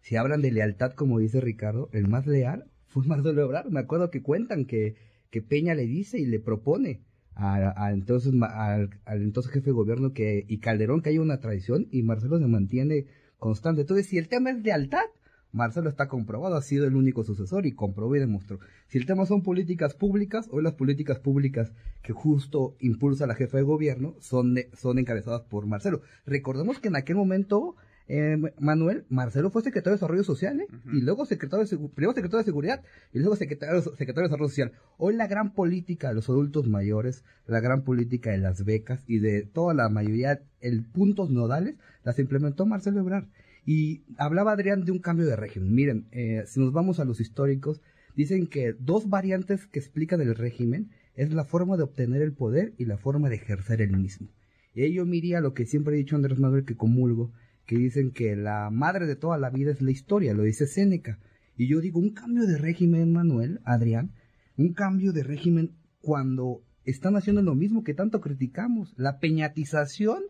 Si 0.01 0.15
hablan 0.15 0.41
de 0.41 0.51
lealtad, 0.51 0.93
como 0.93 1.19
dice 1.19 1.41
Ricardo, 1.41 1.89
el 1.93 2.07
más 2.07 2.25
leal 2.25 2.65
fue 2.87 3.03
Marcelo 3.07 3.43
Ebrard. 3.43 3.69
Me 3.69 3.79
acuerdo 3.79 4.09
que 4.09 4.23
cuentan 4.23 4.65
que, 4.65 4.95
que 5.29 5.41
Peña 5.41 5.75
le 5.75 5.85
dice 5.85 6.19
y 6.19 6.25
le 6.25 6.39
propone 6.39 7.01
a, 7.35 7.91
entonces 7.91 8.33
al, 8.41 8.89
entonces 9.05 9.51
jefe 9.51 9.67
de 9.67 9.71
gobierno 9.71 10.13
que 10.13 10.45
y 10.47 10.59
Calderón 10.59 11.01
que 11.01 11.09
hay 11.09 11.17
una 11.17 11.39
tradición 11.39 11.87
y 11.91 12.03
Marcelo 12.03 12.39
se 12.39 12.47
mantiene 12.47 13.07
constante. 13.39 13.81
Entonces, 13.81 14.07
si 14.07 14.17
el 14.17 14.27
tema 14.27 14.51
es 14.51 14.63
lealtad, 14.63 15.05
Marcelo 15.51 15.87
está 15.87 16.07
comprobado, 16.07 16.55
ha 16.55 16.61
sido 16.61 16.87
el 16.87 16.95
único 16.95 17.23
sucesor 17.23 17.67
y 17.67 17.73
comprobó 17.73 18.15
y 18.15 18.19
demostró. 18.19 18.59
Si 18.87 18.97
el 18.97 19.05
tema 19.05 19.25
son 19.27 19.43
políticas 19.43 19.93
públicas, 19.93 20.47
hoy 20.51 20.63
las 20.63 20.73
políticas 20.73 21.19
públicas 21.19 21.73
que 22.01 22.11
justo 22.11 22.75
impulsa 22.79 23.27
la 23.27 23.35
jefa 23.35 23.57
de 23.57 23.63
gobierno 23.63 24.15
son, 24.19 24.55
son 24.73 24.97
encabezadas 24.97 25.43
por 25.43 25.67
Marcelo. 25.67 26.01
Recordemos 26.25 26.79
que 26.79 26.87
en 26.87 26.95
aquel 26.95 27.17
momento 27.17 27.75
eh, 28.07 28.37
Manuel, 28.59 29.05
Marcelo 29.09 29.49
fue 29.49 29.61
secretario 29.61 29.91
de 29.91 29.97
Desarrollo 29.97 30.23
Social, 30.23 30.59
¿eh? 30.59 30.67
y 30.91 31.01
luego 31.01 31.25
secretario 31.25 31.65
de, 31.65 31.77
primero 31.89 32.13
secretario 32.13 32.39
de 32.39 32.43
Seguridad, 32.43 32.83
y 33.13 33.19
luego 33.19 33.35
secretario, 33.35 33.81
secretario 33.81 34.23
de 34.23 34.27
Desarrollo 34.27 34.49
Social. 34.49 34.71
Hoy 34.97 35.15
la 35.15 35.27
gran 35.27 35.53
política 35.53 36.09
de 36.09 36.15
los 36.15 36.29
adultos 36.29 36.67
mayores, 36.67 37.23
la 37.47 37.59
gran 37.59 37.83
política 37.83 38.31
de 38.31 38.39
las 38.39 38.65
becas 38.65 39.03
y 39.07 39.19
de 39.19 39.43
toda 39.43 39.73
la 39.73 39.89
mayoría, 39.89 40.41
el 40.59 40.83
puntos 40.83 41.29
nodales, 41.29 41.75
las 42.03 42.19
implementó 42.19 42.65
Marcelo 42.65 42.99
Ebrard. 42.99 43.27
Y 43.65 44.01
hablaba 44.17 44.51
Adrián 44.51 44.83
de 44.83 44.91
un 44.91 44.99
cambio 44.99 45.25
de 45.25 45.37
régimen. 45.37 45.73
Miren, 45.73 46.07
eh, 46.11 46.43
si 46.47 46.59
nos 46.59 46.73
vamos 46.73 46.99
a 46.99 47.05
los 47.05 47.21
históricos, 47.21 47.81
dicen 48.15 48.47
que 48.47 48.73
dos 48.77 49.09
variantes 49.09 49.65
que 49.67 49.79
explican 49.79 50.19
el 50.19 50.35
régimen 50.35 50.91
es 51.15 51.31
la 51.31 51.45
forma 51.45 51.77
de 51.77 51.83
obtener 51.83 52.21
el 52.21 52.33
poder 52.33 52.73
y 52.77 52.85
la 52.85 52.97
forma 52.97 53.29
de 53.29 53.35
ejercer 53.35 53.81
el 53.81 53.95
mismo. 53.95 54.27
Y 54.75 54.83
ello 54.83 55.05
miría 55.05 55.39
lo 55.39 55.53
que 55.53 55.65
siempre 55.65 55.95
he 55.95 55.99
dicho 55.99 56.15
Andrés 56.15 56.39
Manuel 56.39 56.65
que 56.65 56.75
comulgo, 56.75 57.31
que 57.65 57.77
dicen 57.77 58.11
que 58.11 58.35
la 58.35 58.69
madre 58.69 59.05
de 59.05 59.15
toda 59.15 59.37
la 59.37 59.49
vida 59.49 59.71
es 59.71 59.81
la 59.81 59.91
historia, 59.91 60.33
lo 60.33 60.43
dice 60.43 60.67
Séneca. 60.67 61.19
Y 61.55 61.67
yo 61.67 61.79
digo, 61.81 61.99
un 61.99 62.13
cambio 62.13 62.45
de 62.45 62.57
régimen, 62.57 63.13
Manuel, 63.13 63.61
Adrián, 63.63 64.11
un 64.57 64.73
cambio 64.73 65.13
de 65.13 65.23
régimen 65.23 65.75
cuando 66.01 66.61
están 66.83 67.15
haciendo 67.15 67.41
lo 67.41 67.55
mismo 67.55 67.83
que 67.83 67.93
tanto 67.93 68.19
criticamos, 68.19 68.93
la 68.97 69.19
peñatización 69.19 70.23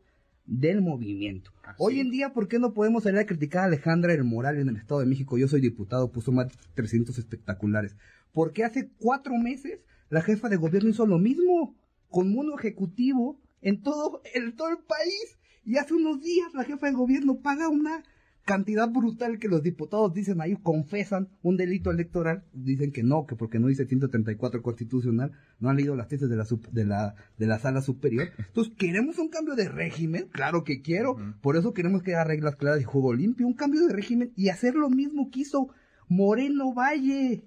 del 0.46 0.82
movimiento. 0.82 1.52
Hoy 1.78 2.00
en 2.00 2.12
día, 2.12 2.34
¿por 2.34 2.48
qué 2.48 2.60
no 2.60 2.74
podemos 2.74 3.04
salir 3.04 3.20
a 3.20 3.26
criticar 3.26 3.64
a 3.64 3.66
Alejandra 3.66 4.14
el 4.14 4.24
Moral 4.24 4.58
en 4.58 4.70
el 4.70 4.76
Estado 4.76 5.00
de 5.00 5.08
México? 5.08 5.38
Yo 5.38 5.48
soy 5.48 5.62
diputado, 5.62 6.12
puso 6.12 6.32
más 6.32 6.50
de 6.50 6.56
300 6.76 7.18
espectaculares. 7.18 7.96
Porque 8.34 8.64
hace 8.64 8.92
cuatro 9.00 9.36
meses 9.38 9.80
la 10.10 10.22
jefa 10.22 10.50
de 10.50 10.58
gobierno 10.58 10.90
hizo 10.90 11.06
lo 11.06 11.18
mismo 11.18 11.76
con 12.10 12.30
mundo 12.30 12.58
ejecutivo 12.58 13.40
en 13.62 13.82
todo, 13.82 14.22
en 14.34 14.56
todo 14.56 14.70
el 14.70 14.78
país 14.86 15.38
y 15.66 15.78
hace 15.78 15.94
unos 15.94 16.22
días 16.22 16.54
la 16.54 16.64
jefa 16.64 16.88
de 16.88 16.94
gobierno 16.94 17.40
paga 17.40 17.70
una 17.70 18.04
cantidad 18.46 18.90
brutal 18.90 19.40
que 19.40 19.48
los 19.48 19.64
diputados 19.64 20.14
dicen 20.14 20.42
ahí, 20.42 20.56
confesan 20.62 21.30
un 21.42 21.56
delito 21.56 21.92
electoral, 21.92 22.44
dicen 22.54 22.92
que 22.92 23.04
no, 23.04 23.26
que 23.26 23.36
porque 23.36 23.60
no 23.60 23.68
dice 23.68 23.86
134 23.86 24.62
constitucional, 24.62 25.32
no 25.60 25.70
han 25.70 25.78
leído 25.78 25.96
las 25.96 26.10
tesis 26.10 26.30
de 26.30 26.36
la, 26.36 26.46
de 26.72 26.86
la, 26.86 27.16
de 27.38 27.48
la 27.48 27.60
sala 27.60 27.82
superior. 27.82 28.30
Entonces, 28.38 28.74
¿queremos 28.78 29.18
un 29.18 29.30
cambio 29.30 29.56
de 29.56 29.70
régimen? 29.70 30.28
Claro 30.32 30.64
que 30.64 30.82
quiero. 30.82 31.16
Por 31.42 31.56
eso 31.56 31.74
queremos 31.74 32.04
que 32.04 32.12
haya 32.12 32.26
reglas 32.26 32.56
claras 32.56 32.82
y 32.82 32.84
juego 32.84 33.14
limpio, 33.14 33.48
un 33.48 33.54
cambio 33.54 33.88
de 33.88 33.94
régimen 33.94 34.34
y 34.36 34.50
hacer 34.50 34.76
lo 34.76 34.90
mismo 34.90 35.30
que 35.32 35.42
hizo 35.42 35.70
Moreno 36.10 36.74
Valle 36.74 37.46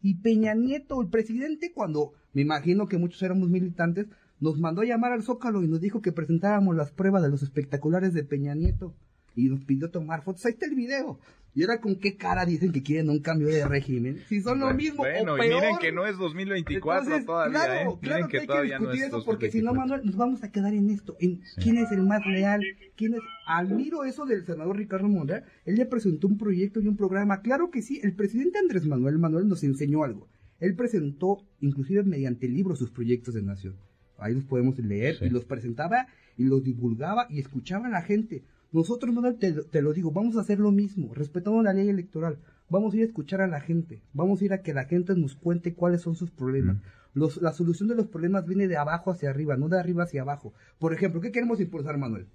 y 0.00 0.14
Peña 0.20 0.54
Nieto, 0.54 1.00
el 1.02 1.08
presidente, 1.08 1.72
cuando 1.74 2.12
me 2.32 2.42
imagino 2.42 2.86
que 2.86 2.98
muchos 2.98 3.22
éramos 3.22 3.48
militantes, 3.48 4.06
nos 4.40 4.58
mandó 4.58 4.82
a 4.82 4.86
llamar 4.86 5.12
al 5.12 5.22
Zócalo 5.22 5.62
y 5.62 5.68
nos 5.68 5.80
dijo 5.80 6.00
que 6.00 6.12
presentáramos 6.12 6.76
las 6.76 6.92
pruebas 6.92 7.22
de 7.22 7.28
los 7.28 7.42
espectaculares 7.42 8.14
de 8.14 8.24
Peña 8.24 8.54
Nieto 8.54 8.94
y 9.34 9.48
nos 9.48 9.64
pidió 9.64 9.90
tomar 9.90 10.22
fotos. 10.22 10.44
Ahí 10.46 10.52
está 10.52 10.66
el 10.66 10.74
video. 10.74 11.18
Y 11.54 11.62
ahora 11.62 11.80
con 11.80 11.96
qué 11.96 12.16
cara 12.16 12.44
dicen 12.44 12.72
que 12.72 12.82
quieren 12.82 13.10
un 13.10 13.20
cambio 13.20 13.48
de 13.48 13.66
régimen. 13.66 14.20
Si 14.28 14.40
son 14.40 14.60
lo 14.60 14.72
mismo 14.74 14.98
bueno, 14.98 15.34
o 15.34 15.36
peor. 15.36 15.50
y 15.50 15.54
miren 15.54 15.78
que 15.78 15.90
no 15.90 16.06
es 16.06 16.16
2024 16.16 17.24
todavía, 17.24 17.58
claro, 17.58 17.74
¿eh? 17.74 17.98
Claro 18.00 18.28
que, 18.28 18.38
hay 18.38 18.46
que 18.46 18.62
discutir 18.62 19.02
eso 19.04 19.24
porque 19.24 19.50
si 19.50 19.62
no, 19.62 19.74
Manuel, 19.74 20.02
nos 20.04 20.16
vamos 20.16 20.44
a 20.44 20.52
quedar 20.52 20.74
en 20.74 20.90
esto. 20.90 21.16
En 21.18 21.40
quién 21.60 21.78
es 21.78 21.90
el 21.90 22.02
más 22.02 22.24
leal, 22.26 22.62
quién 22.96 23.14
es... 23.14 23.20
Admiro 23.46 24.04
eso 24.04 24.26
del 24.26 24.44
senador 24.44 24.76
Ricardo 24.76 25.08
Monreal. 25.08 25.46
Él 25.64 25.76
le 25.76 25.86
presentó 25.86 26.28
un 26.28 26.38
proyecto 26.38 26.80
y 26.80 26.86
un 26.86 26.96
programa. 26.96 27.40
Claro 27.40 27.70
que 27.70 27.82
sí, 27.82 27.98
el 28.04 28.14
presidente 28.14 28.58
Andrés 28.58 28.86
Manuel 28.86 29.18
Manuel 29.18 29.48
nos 29.48 29.64
enseñó 29.64 30.04
algo. 30.04 30.28
Él 30.60 30.76
presentó, 30.76 31.44
inclusive 31.60 32.02
mediante 32.02 32.46
libros, 32.46 32.78
sus 32.78 32.90
proyectos 32.90 33.34
de 33.34 33.42
nación 33.42 33.87
ahí 34.18 34.34
los 34.34 34.44
podemos 34.44 34.78
leer, 34.78 35.16
y 35.20 35.30
los 35.30 35.44
presentaba 35.44 36.06
y 36.36 36.44
los 36.44 36.62
divulgaba 36.62 37.26
y 37.28 37.40
escuchaba 37.40 37.86
a 37.86 37.90
la 37.90 38.02
gente. 38.02 38.44
Nosotros, 38.70 39.14
te, 39.38 39.52
te, 39.52 39.82
lo 39.82 39.92
digo, 39.92 40.10
vamos 40.12 40.36
a 40.36 40.40
hacer 40.40 40.60
lo 40.60 40.70
mismo, 40.70 41.14
respetando 41.14 41.62
la 41.62 41.72
ley 41.72 41.88
electoral. 41.88 42.38
Vamos 42.70 42.92
a 42.92 42.96
ir 42.98 43.02
a 43.02 43.06
escuchar 43.06 43.40
a 43.40 43.46
la 43.46 43.60
gente, 43.60 44.02
vamos 44.12 44.40
a 44.40 44.44
ir 44.44 44.52
a 44.52 44.62
que 44.62 44.74
la 44.74 44.84
gente 44.84 45.14
nos 45.16 45.34
cuente 45.34 45.74
cuáles 45.74 46.02
son 46.02 46.16
sus 46.16 46.30
problemas. 46.30 46.76
Los, 47.14 47.40
la 47.40 47.52
solución 47.52 47.88
de 47.88 47.94
los 47.94 48.06
problemas 48.06 48.46
viene 48.46 48.68
de 48.68 48.76
abajo 48.76 49.10
hacia 49.10 49.30
arriba, 49.30 49.56
no 49.56 49.68
de 49.68 49.80
arriba 49.80 50.04
hacia 50.04 50.22
abajo. 50.22 50.52
Por 50.78 50.92
ejemplo, 50.92 51.20
¿qué 51.20 51.32
queremos 51.32 51.60
impulsar, 51.60 51.96
Manuel? 51.96 52.26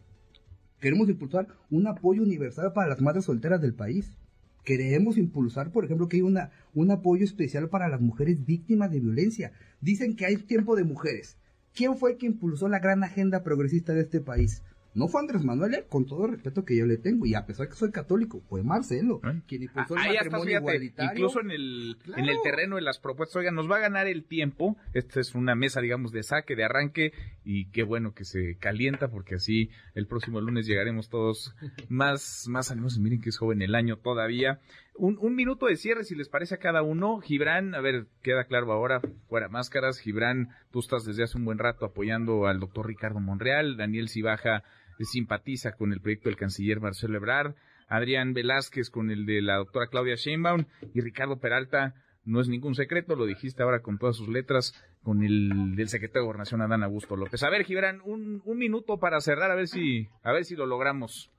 Queremos 0.79 1.07
impulsar 1.07 1.47
un 1.69 1.87
apoyo 1.87 2.23
universal 2.23 2.73
para 2.73 2.89
las 2.89 2.99
madres 2.99 3.25
solteras 3.25 3.61
del 3.61 3.75
país. 3.75 4.17
Queremos 4.65 5.17
impulsar, 5.17 5.71
por 5.71 5.85
ejemplo, 5.85 6.07
que 6.07 6.17
hay 6.17 6.23
una, 6.23 6.51
un 6.73 6.89
apoyo 6.89 7.23
especial 7.23 7.69
para 7.69 7.87
las 7.87 8.01
mujeres 8.01 8.43
víctimas 8.45 8.91
de 8.91 8.99
violencia. 8.99 9.51
Dicen 9.81 10.15
que 10.15 10.25
hay 10.25 10.35
tiempo 10.37 10.75
de 10.75 10.83
mujeres. 10.83 11.37
¿Quién 11.73 11.97
fue 11.97 12.11
el 12.11 12.17
que 12.17 12.27
impulsó 12.27 12.67
la 12.67 12.79
gran 12.79 13.03
agenda 13.03 13.43
progresista 13.43 13.93
de 13.93 14.01
este 14.01 14.21
país? 14.21 14.61
No 14.95 15.07
fue 15.07 15.21
Andrés 15.21 15.43
Manuel, 15.43 15.73
eh, 15.73 15.85
con 15.89 16.05
todo 16.05 16.25
el 16.25 16.33
respeto 16.33 16.65
que 16.65 16.77
yo 16.77 16.85
le 16.85 16.97
tengo, 16.97 17.25
y 17.25 17.33
a 17.33 17.47
pesar 17.47 17.67
que 17.67 17.73
soy 17.73 17.91
católico, 17.91 18.41
fue 18.47 18.61
Marcelo, 18.61 19.21
quien 19.47 19.63
impulsó 19.63 19.95
el 19.95 20.13
matrimonio 20.13 20.59
igualitario. 20.59 21.11
Incluso 21.13 21.41
en 21.41 21.49
el, 21.49 21.97
en 22.15 22.25
el 22.25 22.37
terreno 22.43 22.75
de 22.75 22.83
las 22.83 22.99
propuestas, 22.99 23.37
oigan, 23.37 23.55
nos 23.55 23.69
va 23.69 23.77
a 23.77 23.79
ganar 23.79 24.05
el 24.05 24.23
tiempo, 24.23 24.77
esta 24.93 25.19
es 25.19 25.33
una 25.33 25.55
mesa, 25.55 25.81
digamos, 25.81 26.11
de 26.11 26.21
saque, 26.21 26.55
de 26.55 26.63
arranque, 26.63 27.11
y 27.43 27.71
qué 27.71 27.81
bueno 27.81 28.13
que 28.13 28.23
se 28.23 28.55
calienta, 28.59 29.07
porque 29.07 29.35
así 29.35 29.71
el 29.95 30.05
próximo 30.05 30.39
lunes 30.41 30.67
llegaremos 30.67 31.09
todos 31.09 31.55
más, 31.89 32.45
más 32.47 32.69
animados, 32.69 32.99
miren 32.99 33.19
que 33.19 33.29
es 33.29 33.37
joven 33.37 33.63
el 33.63 33.73
año 33.73 33.97
todavía. 33.97 34.59
Un, 34.95 35.35
minuto 35.35 35.65
de 35.65 35.75
cierre, 35.75 36.03
si 36.03 36.15
les 36.15 36.29
parece 36.29 36.55
a 36.55 36.59
cada 36.59 36.83
uno. 36.83 37.19
Gibran, 37.19 37.73
a 37.73 37.81
ver, 37.81 38.05
queda 38.21 38.45
claro 38.45 38.71
ahora, 38.71 39.01
fuera 39.27 39.49
máscaras. 39.49 39.99
Gibran, 39.99 40.49
tú 40.71 40.79
estás 40.79 41.03
desde 41.03 41.23
hace 41.23 41.37
un 41.37 41.45
buen 41.45 41.57
rato 41.57 41.85
apoyando 41.85 42.45
al 42.45 42.59
doctor 42.59 42.87
Ricardo 42.87 43.19
Monreal. 43.19 43.75
Daniel 43.75 44.09
Cibaja 44.09 44.63
simpatiza 45.05 45.73
con 45.73 45.93
el 45.93 46.01
proyecto 46.01 46.29
del 46.29 46.37
canciller 46.37 46.79
Marcelo 46.79 47.17
Ebrard, 47.17 47.55
Adrián 47.87 48.33
Velázquez 48.33 48.89
con 48.89 49.11
el 49.11 49.25
de 49.25 49.41
la 49.41 49.57
doctora 49.57 49.87
Claudia 49.87 50.15
Sheinbaum 50.15 50.65
y 50.93 51.01
Ricardo 51.01 51.39
Peralta, 51.39 51.93
no 52.25 52.39
es 52.39 52.47
ningún 52.47 52.73
secreto, 52.73 53.15
lo 53.15 53.25
dijiste 53.25 53.63
ahora 53.63 53.81
con 53.81 53.97
todas 53.97 54.15
sus 54.15 54.29
letras, 54.29 54.73
con 55.03 55.23
el 55.23 55.75
del 55.75 55.89
secretario 55.89 56.21
de 56.21 56.27
Gobernación 56.27 56.61
Adán 56.61 56.83
Augusto 56.83 57.17
López. 57.17 57.43
A 57.43 57.49
ver, 57.49 57.65
Gibran, 57.65 57.99
un, 58.05 58.41
un 58.45 58.57
minuto 58.57 58.97
para 58.97 59.19
cerrar, 59.19 59.51
a 59.51 59.55
ver 59.55 59.67
si, 59.67 60.07
a 60.23 60.31
ver 60.31 60.45
si 60.45 60.55
lo 60.55 60.65
logramos. 60.65 61.31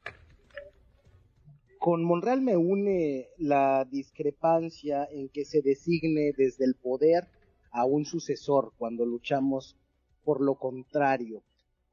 Con 1.85 2.03
Monreal 2.03 2.41
me 2.41 2.57
une 2.57 3.29
la 3.37 3.85
discrepancia 3.85 5.07
en 5.13 5.29
que 5.29 5.45
se 5.45 5.61
designe 5.61 6.33
desde 6.35 6.65
el 6.65 6.77
poder 6.77 7.29
a 7.73 7.85
un 7.85 8.07
sucesor 8.07 8.73
cuando 8.79 9.05
luchamos 9.05 9.77
por 10.25 10.41
lo 10.41 10.55
contrario. 10.55 11.45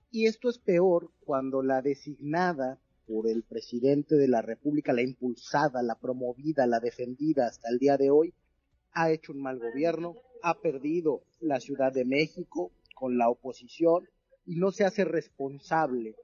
Y 0.10 0.28
esto 0.28 0.48
es 0.48 0.60
peor 0.60 1.12
cuando 1.20 1.62
la 1.62 1.82
designada 1.82 2.80
por 3.06 3.28
el 3.28 3.44
presidente 3.44 4.16
de 4.16 4.30
la 4.30 4.42
República, 4.42 4.94
la 4.94 5.02
impulsada, 5.02 5.84
la 5.84 6.00
promovida, 6.00 6.66
la 6.68 6.80
defendida 6.80 7.48
hasta 7.48 7.68
el 7.68 7.78
día 7.78 7.98
de 7.98 8.12
hoy, 8.12 8.34
ha 8.94 9.12
hecho 9.12 9.34
un 9.34 9.42
mal 9.42 9.60
gobierno, 9.60 10.16
ha 10.42 10.62
perdido 10.62 11.26
la 11.42 11.60
Ciudad 11.60 11.92
de 11.92 12.06
México 12.06 12.72
con 12.96 13.18
la 13.18 13.28
oposición 13.28 14.08
y 14.46 14.56
no 14.56 14.72
se 14.72 14.86
hace 14.86 15.04
responsable 15.04 16.16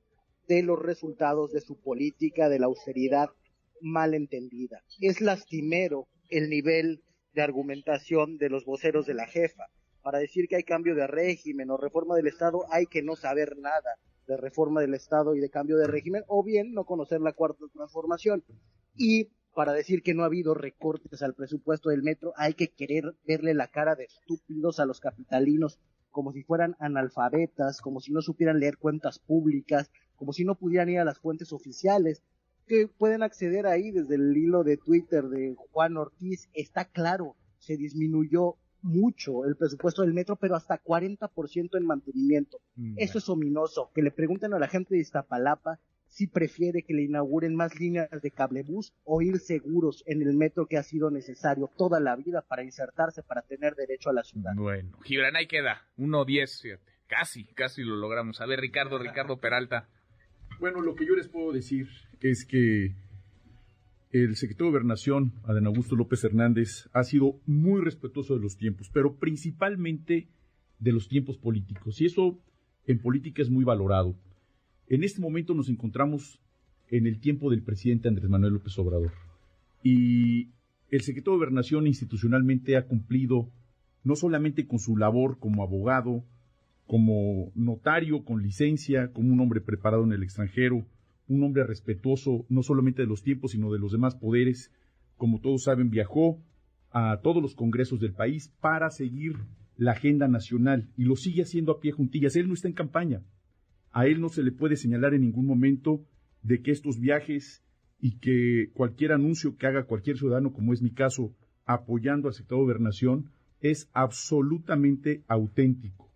de 0.47 0.63
los 0.63 0.79
resultados 0.79 1.51
de 1.51 1.59
su 1.59 1.75
política 1.81 2.47
de 2.47 2.59
la 2.59 2.67
austeridad 2.67 3.29
mal 3.81 4.13
entendida. 4.13 4.83
Es 4.99 5.21
lastimero 5.21 6.07
el 6.29 6.49
nivel 6.49 7.03
de 7.33 7.41
argumentación 7.41 8.37
de 8.37 8.49
los 8.49 8.65
voceros 8.65 9.05
de 9.05 9.13
la 9.13 9.27
jefa 9.27 9.65
para 10.01 10.19
decir 10.19 10.47
que 10.47 10.55
hay 10.55 10.63
cambio 10.63 10.95
de 10.95 11.05
régimen 11.05 11.69
o 11.69 11.75
reforma 11.75 12.15
del 12.15 12.27
Estado, 12.27 12.65
hay 12.71 12.85
que 12.85 13.03
no 13.03 13.17
saber 13.17 13.57
nada 13.57 13.97
de 14.25 14.37
reforma 14.37 14.79
del 14.79 14.93
Estado 14.93 15.35
y 15.35 15.39
de 15.39 15.49
cambio 15.49 15.77
de 15.77 15.87
régimen, 15.87 16.23
o 16.27 16.43
bien 16.43 16.73
no 16.73 16.85
conocer 16.85 17.19
la 17.19 17.33
cuarta 17.33 17.65
transformación. 17.73 18.43
Y 18.95 19.29
para 19.53 19.73
decir 19.73 20.03
que 20.03 20.13
no 20.13 20.23
ha 20.23 20.27
habido 20.27 20.53
recortes 20.53 21.21
al 21.23 21.33
presupuesto 21.33 21.89
del 21.89 22.03
metro, 22.03 22.31
hay 22.37 22.53
que 22.53 22.69
querer 22.69 23.15
verle 23.25 23.53
la 23.53 23.67
cara 23.67 23.95
de 23.95 24.05
estúpidos 24.05 24.79
a 24.79 24.85
los 24.85 24.99
capitalinos, 24.99 25.79
como 26.09 26.31
si 26.31 26.43
fueran 26.43 26.75
analfabetas, 26.79 27.81
como 27.81 27.99
si 27.99 28.11
no 28.11 28.21
supieran 28.21 28.59
leer 28.59 28.77
cuentas 28.77 29.19
públicas, 29.19 29.91
como 30.15 30.31
si 30.31 30.45
no 30.45 30.55
pudieran 30.55 30.89
ir 30.89 30.99
a 30.99 31.05
las 31.05 31.19
fuentes 31.19 31.51
oficiales, 31.51 32.23
que 32.67 32.87
pueden 32.87 33.23
acceder 33.23 33.65
ahí 33.65 33.91
desde 33.91 34.15
el 34.15 34.35
hilo 34.35 34.63
de 34.63 34.77
Twitter 34.77 35.23
de 35.25 35.55
Juan 35.71 35.97
Ortiz, 35.97 36.49
está 36.53 36.85
claro, 36.85 37.35
se 37.59 37.77
disminuyó 37.77 38.55
mucho 38.81 39.45
el 39.45 39.55
presupuesto 39.55 40.03
del 40.03 40.13
metro, 40.13 40.35
pero 40.35 40.55
hasta 40.55 40.81
40% 40.81 41.77
en 41.77 41.85
mantenimiento. 41.85 42.59
Mm, 42.75 42.95
Eso 42.97 43.17
es 43.17 43.27
ominoso. 43.29 43.91
Que 43.93 44.01
le 44.01 44.11
pregunten 44.11 44.53
a 44.53 44.59
la 44.59 44.67
gente 44.67 44.95
de 44.95 45.01
Iztapalapa 45.01 45.79
si 46.07 46.27
prefiere 46.27 46.83
que 46.83 46.93
le 46.93 47.03
inauguren 47.03 47.55
más 47.55 47.77
líneas 47.79 48.09
de 48.21 48.31
cablebús 48.31 48.93
o 49.03 49.21
ir 49.21 49.39
seguros 49.39 50.03
en 50.05 50.21
el 50.21 50.33
metro 50.35 50.65
que 50.65 50.77
ha 50.77 50.83
sido 50.83 51.11
necesario 51.11 51.69
toda 51.77 51.99
la 51.99 52.15
vida 52.15 52.41
para 52.47 52.63
insertarse, 52.63 53.23
para 53.23 53.41
tener 53.41 53.75
derecho 53.75 54.09
a 54.09 54.13
la 54.13 54.23
ciudad. 54.23 54.53
Bueno, 54.55 54.97
Gibran, 55.03 55.35
ahí 55.35 55.47
queda. 55.47 55.85
1-10, 55.97 56.79
casi, 57.07 57.45
casi 57.53 57.83
lo 57.83 57.97
logramos. 57.97 58.39
A 58.39 58.45
ver, 58.45 58.59
Ricardo, 58.61 58.97
Ricardo 58.99 59.39
Peralta. 59.39 59.89
Bueno, 60.59 60.81
lo 60.81 60.95
que 60.95 61.05
yo 61.05 61.15
les 61.15 61.27
puedo 61.27 61.51
decir 61.51 61.87
es 62.19 62.43
que 62.43 62.95
el 64.11 64.35
secretario 64.35 64.67
de 64.67 64.71
Gobernación, 64.71 65.33
Adán 65.43 65.67
Augusto 65.67 65.95
López 65.95 66.23
Hernández, 66.23 66.89
ha 66.93 67.03
sido 67.03 67.39
muy 67.45 67.79
respetuoso 67.81 68.33
de 68.33 68.41
los 68.41 68.57
tiempos, 68.57 68.89
pero 68.91 69.17
principalmente 69.17 70.29
de 70.79 70.91
los 70.91 71.07
tiempos 71.09 71.37
políticos. 71.37 72.01
Y 72.01 72.05
eso 72.05 72.39
en 72.87 72.99
política 72.99 73.43
es 73.43 73.51
muy 73.51 73.65
valorado. 73.65 74.15
En 74.87 75.03
este 75.03 75.21
momento 75.21 75.53
nos 75.53 75.69
encontramos 75.69 76.39
en 76.89 77.05
el 77.05 77.19
tiempo 77.19 77.51
del 77.51 77.61
presidente 77.61 78.07
Andrés 78.07 78.29
Manuel 78.29 78.53
López 78.53 78.79
Obrador. 78.79 79.11
Y 79.83 80.49
el 80.89 81.01
secretario 81.01 81.33
de 81.33 81.37
Gobernación 81.37 81.85
institucionalmente 81.85 82.77
ha 82.77 82.87
cumplido 82.87 83.51
no 84.03 84.15
solamente 84.15 84.65
con 84.65 84.79
su 84.79 84.97
labor 84.97 85.37
como 85.37 85.61
abogado, 85.61 86.23
como 86.87 87.51
notario 87.53 88.23
con 88.23 88.41
licencia, 88.41 89.11
como 89.11 89.33
un 89.33 89.39
hombre 89.39 89.61
preparado 89.61 90.03
en 90.05 90.13
el 90.13 90.23
extranjero, 90.23 90.87
un 91.27 91.43
hombre 91.43 91.65
respetuoso 91.65 92.45
no 92.49 92.63
solamente 92.63 93.01
de 93.01 93.07
los 93.07 93.21
tiempos, 93.21 93.51
sino 93.51 93.71
de 93.71 93.79
los 93.79 93.91
demás 93.91 94.15
poderes. 94.15 94.71
Como 95.17 95.41
todos 95.41 95.63
saben, 95.63 95.89
viajó 95.89 96.41
a 96.91 97.19
todos 97.21 97.41
los 97.41 97.55
congresos 97.55 97.99
del 97.99 98.13
país 98.13 98.53
para 98.61 98.89
seguir 98.89 99.35
la 99.75 99.91
agenda 99.91 100.27
nacional 100.27 100.89
y 100.95 101.03
lo 101.03 101.15
sigue 101.15 101.43
haciendo 101.43 101.73
a 101.73 101.79
pie 101.79 101.91
juntillas. 101.91 102.35
Él 102.35 102.47
no 102.47 102.53
está 102.53 102.67
en 102.69 102.73
campaña. 102.73 103.21
A 103.91 104.07
él 104.07 104.21
no 104.21 104.29
se 104.29 104.43
le 104.43 104.51
puede 104.51 104.77
señalar 104.77 105.13
en 105.13 105.21
ningún 105.21 105.45
momento 105.45 106.05
de 106.41 106.61
que 106.61 106.71
estos 106.71 106.99
viajes 106.99 107.63
y 107.99 108.19
que 108.19 108.71
cualquier 108.73 109.11
anuncio 109.11 109.57
que 109.57 109.67
haga 109.67 109.85
cualquier 109.85 110.17
ciudadano, 110.17 110.53
como 110.53 110.71
es 110.71 110.81
mi 110.81 110.91
caso, 110.91 111.35
apoyando 111.65 112.27
al 112.27 112.33
sector 112.33 112.59
de 112.59 112.63
gobernación, 112.63 113.31
es 113.59 113.89
absolutamente 113.93 115.23
auténtico. 115.27 116.06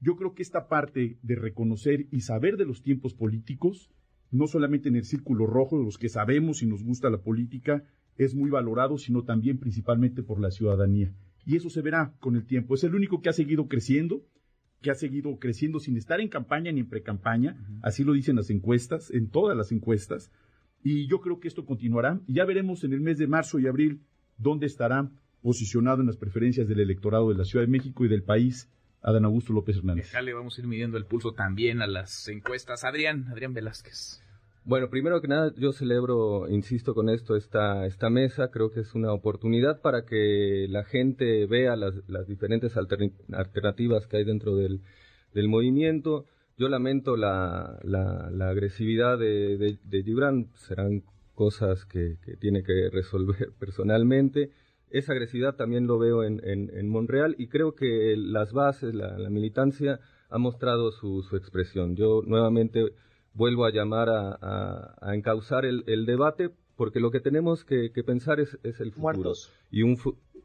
Yo 0.00 0.16
creo 0.16 0.34
que 0.34 0.42
esta 0.42 0.68
parte 0.68 1.18
de 1.22 1.34
reconocer 1.34 2.06
y 2.10 2.20
saber 2.20 2.56
de 2.56 2.64
los 2.64 2.82
tiempos 2.82 3.14
políticos 3.14 3.90
no 4.30 4.46
solamente 4.46 4.88
en 4.88 4.96
el 4.96 5.04
círculo 5.04 5.46
rojo, 5.46 5.78
de 5.78 5.84
los 5.84 5.98
que 5.98 6.08
sabemos 6.08 6.62
y 6.62 6.66
nos 6.66 6.82
gusta 6.82 7.10
la 7.10 7.22
política, 7.22 7.84
es 8.16 8.34
muy 8.34 8.50
valorado, 8.50 8.98
sino 8.98 9.22
también 9.22 9.58
principalmente 9.58 10.22
por 10.22 10.40
la 10.40 10.50
ciudadanía. 10.50 11.12
Y 11.46 11.56
eso 11.56 11.70
se 11.70 11.82
verá 11.82 12.14
con 12.20 12.36
el 12.36 12.44
tiempo. 12.44 12.74
Es 12.74 12.84
el 12.84 12.94
único 12.94 13.22
que 13.22 13.30
ha 13.30 13.32
seguido 13.32 13.68
creciendo, 13.68 14.22
que 14.82 14.90
ha 14.90 14.94
seguido 14.94 15.38
creciendo 15.38 15.80
sin 15.80 15.96
estar 15.96 16.20
en 16.20 16.28
campaña 16.28 16.70
ni 16.72 16.80
en 16.80 16.88
precampaña, 16.88 17.56
así 17.82 18.04
lo 18.04 18.12
dicen 18.12 18.36
las 18.36 18.50
encuestas, 18.50 19.10
en 19.10 19.28
todas 19.28 19.56
las 19.56 19.72
encuestas, 19.72 20.30
y 20.82 21.08
yo 21.08 21.20
creo 21.20 21.40
que 21.40 21.48
esto 21.48 21.64
continuará, 21.64 22.20
y 22.26 22.34
ya 22.34 22.44
veremos 22.44 22.84
en 22.84 22.92
el 22.92 23.00
mes 23.00 23.18
de 23.18 23.26
marzo 23.26 23.58
y 23.58 23.66
abril 23.66 24.02
dónde 24.36 24.66
estará 24.66 25.10
posicionado 25.42 26.00
en 26.00 26.06
las 26.06 26.16
preferencias 26.16 26.68
del 26.68 26.80
electorado 26.80 27.30
de 27.30 27.36
la 27.36 27.44
Ciudad 27.44 27.64
de 27.64 27.70
México 27.70 28.04
y 28.04 28.08
del 28.08 28.22
país 28.22 28.68
Adán 29.02 29.24
Augusto 29.24 29.52
López 29.52 29.76
Hernández. 29.76 30.12
le 30.22 30.34
vamos 30.34 30.58
a 30.58 30.60
ir 30.60 30.66
midiendo 30.66 30.98
el 30.98 31.06
pulso 31.06 31.32
también 31.32 31.82
a 31.82 31.86
las 31.86 32.28
encuestas. 32.28 32.84
Adrián, 32.84 33.26
Adrián 33.30 33.54
Velázquez. 33.54 34.22
Bueno, 34.64 34.90
primero 34.90 35.22
que 35.22 35.28
nada, 35.28 35.50
yo 35.56 35.72
celebro, 35.72 36.46
insisto 36.48 36.94
con 36.94 37.08
esto, 37.08 37.36
esta, 37.36 37.86
esta 37.86 38.10
mesa. 38.10 38.50
Creo 38.50 38.70
que 38.70 38.80
es 38.80 38.94
una 38.94 39.12
oportunidad 39.12 39.80
para 39.80 40.04
que 40.04 40.66
la 40.68 40.84
gente 40.84 41.46
vea 41.46 41.74
las, 41.74 41.94
las 42.06 42.26
diferentes 42.26 42.76
alternativas 42.76 44.06
que 44.06 44.18
hay 44.18 44.24
dentro 44.24 44.56
del, 44.56 44.82
del 45.32 45.48
movimiento. 45.48 46.26
Yo 46.58 46.68
lamento 46.68 47.16
la, 47.16 47.78
la, 47.82 48.50
agresividad 48.50 49.16
de, 49.16 49.78
de, 49.82 50.02
Gibran, 50.02 50.48
serán 50.54 51.02
cosas 51.34 51.86
que, 51.86 52.16
que 52.22 52.36
tiene 52.36 52.62
que 52.62 52.90
resolver 52.90 53.52
personalmente 53.58 54.50
esa 54.90 55.12
agresividad 55.12 55.56
también 55.56 55.86
lo 55.86 55.98
veo 55.98 56.24
en, 56.24 56.40
en, 56.44 56.88
Monreal 56.88 57.34
y 57.38 57.48
creo 57.48 57.74
que 57.74 58.14
las 58.16 58.52
bases, 58.52 58.94
la, 58.94 59.30
militancia 59.30 60.00
ha 60.30 60.38
mostrado 60.38 60.92
su, 60.92 61.22
su, 61.22 61.36
expresión. 61.36 61.96
Yo 61.96 62.22
nuevamente 62.26 62.92
vuelvo 63.34 63.64
a 63.64 63.70
llamar 63.70 64.08
a, 64.08 64.94
a, 65.00 65.14
encauzar 65.14 65.64
el, 65.64 65.84
el, 65.86 66.06
debate 66.06 66.50
porque 66.76 67.00
lo 67.00 67.10
que 67.10 67.20
tenemos 67.20 67.64
que, 67.64 67.90
pensar 68.06 68.40
es, 68.40 68.58
es, 68.62 68.80
el 68.80 68.92
futuro 68.92 69.32
y 69.70 69.82
un, 69.82 69.98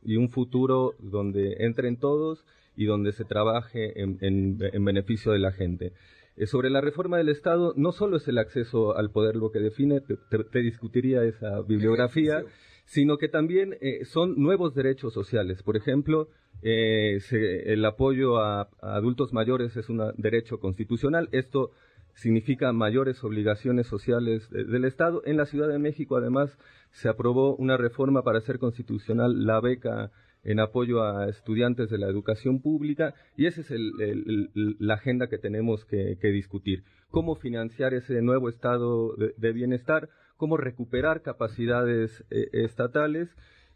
y 0.03 0.17
un 0.17 0.29
futuro 0.29 0.93
donde 0.99 1.57
entren 1.59 1.97
todos 1.97 2.45
y 2.75 2.85
donde 2.85 3.11
se 3.11 3.23
trabaje 3.23 4.01
en, 4.01 4.17
en, 4.21 4.85
beneficio 4.85 5.31
de 5.31 5.39
la 5.39 5.51
gente. 5.51 5.93
Eh, 6.35 6.47
sobre 6.47 6.69
la 6.69 6.81
reforma 6.81 7.17
del 7.17 7.29
Estado, 7.29 7.73
no 7.77 7.91
solo 7.91 8.17
es 8.17 8.27
el 8.27 8.39
acceso 8.39 8.97
al 8.97 9.11
poder 9.11 9.35
lo 9.35 9.51
que 9.51 9.59
define, 9.59 10.01
te, 10.01 10.59
discutiría 10.59 11.23
esa 11.23 11.61
bibliografía 11.61 12.43
sino 12.85 13.17
que 13.17 13.29
también 13.29 13.75
eh, 13.81 14.05
son 14.05 14.35
nuevos 14.41 14.75
derechos 14.75 15.13
sociales. 15.13 15.63
Por 15.63 15.77
ejemplo, 15.77 16.27
eh, 16.61 17.19
el 17.65 17.83
apoyo 17.85 18.39
a, 18.39 18.69
adultos 18.81 19.33
mayores 19.33 19.75
es 19.77 19.89
un 19.89 20.01
derecho 20.17 20.59
constitucional. 20.59 21.29
Esto 21.31 21.71
significa 22.13 22.71
mayores 22.73 23.23
obligaciones 23.23 23.87
sociales 23.87 24.49
del 24.49 24.85
Estado. 24.85 25.21
En 25.25 25.37
la 25.37 25.45
Ciudad 25.45 25.67
de 25.67 25.79
México, 25.79 26.15
además, 26.15 26.57
se 26.91 27.09
aprobó 27.09 27.55
una 27.55 27.77
reforma 27.77 28.21
para 28.23 28.37
hacer 28.37 28.59
constitucional 28.59 29.45
la 29.45 29.59
beca 29.59 30.11
en 30.43 30.59
apoyo 30.59 31.03
a 31.03 31.29
estudiantes 31.29 31.89
de 31.89 31.97
la 31.97 32.07
educación 32.07 32.61
pública 32.61 33.13
y 33.37 33.45
esa 33.45 33.61
es 33.61 33.71
la 33.73 34.93
agenda 34.93 35.27
que 35.27 35.37
tenemos 35.37 35.85
que, 35.85 36.17
discutir. 36.21 36.83
Cómo 37.09 37.35
financiar 37.35 37.93
ese 37.93 38.21
nuevo 38.21 38.49
estado 38.49 39.15
de, 39.15 39.51
bienestar, 39.53 40.09
cómo 40.43 40.57
recuperar 40.57 41.21
capacidades 41.21 42.25
eh, 42.29 42.49
estatales 42.51 43.29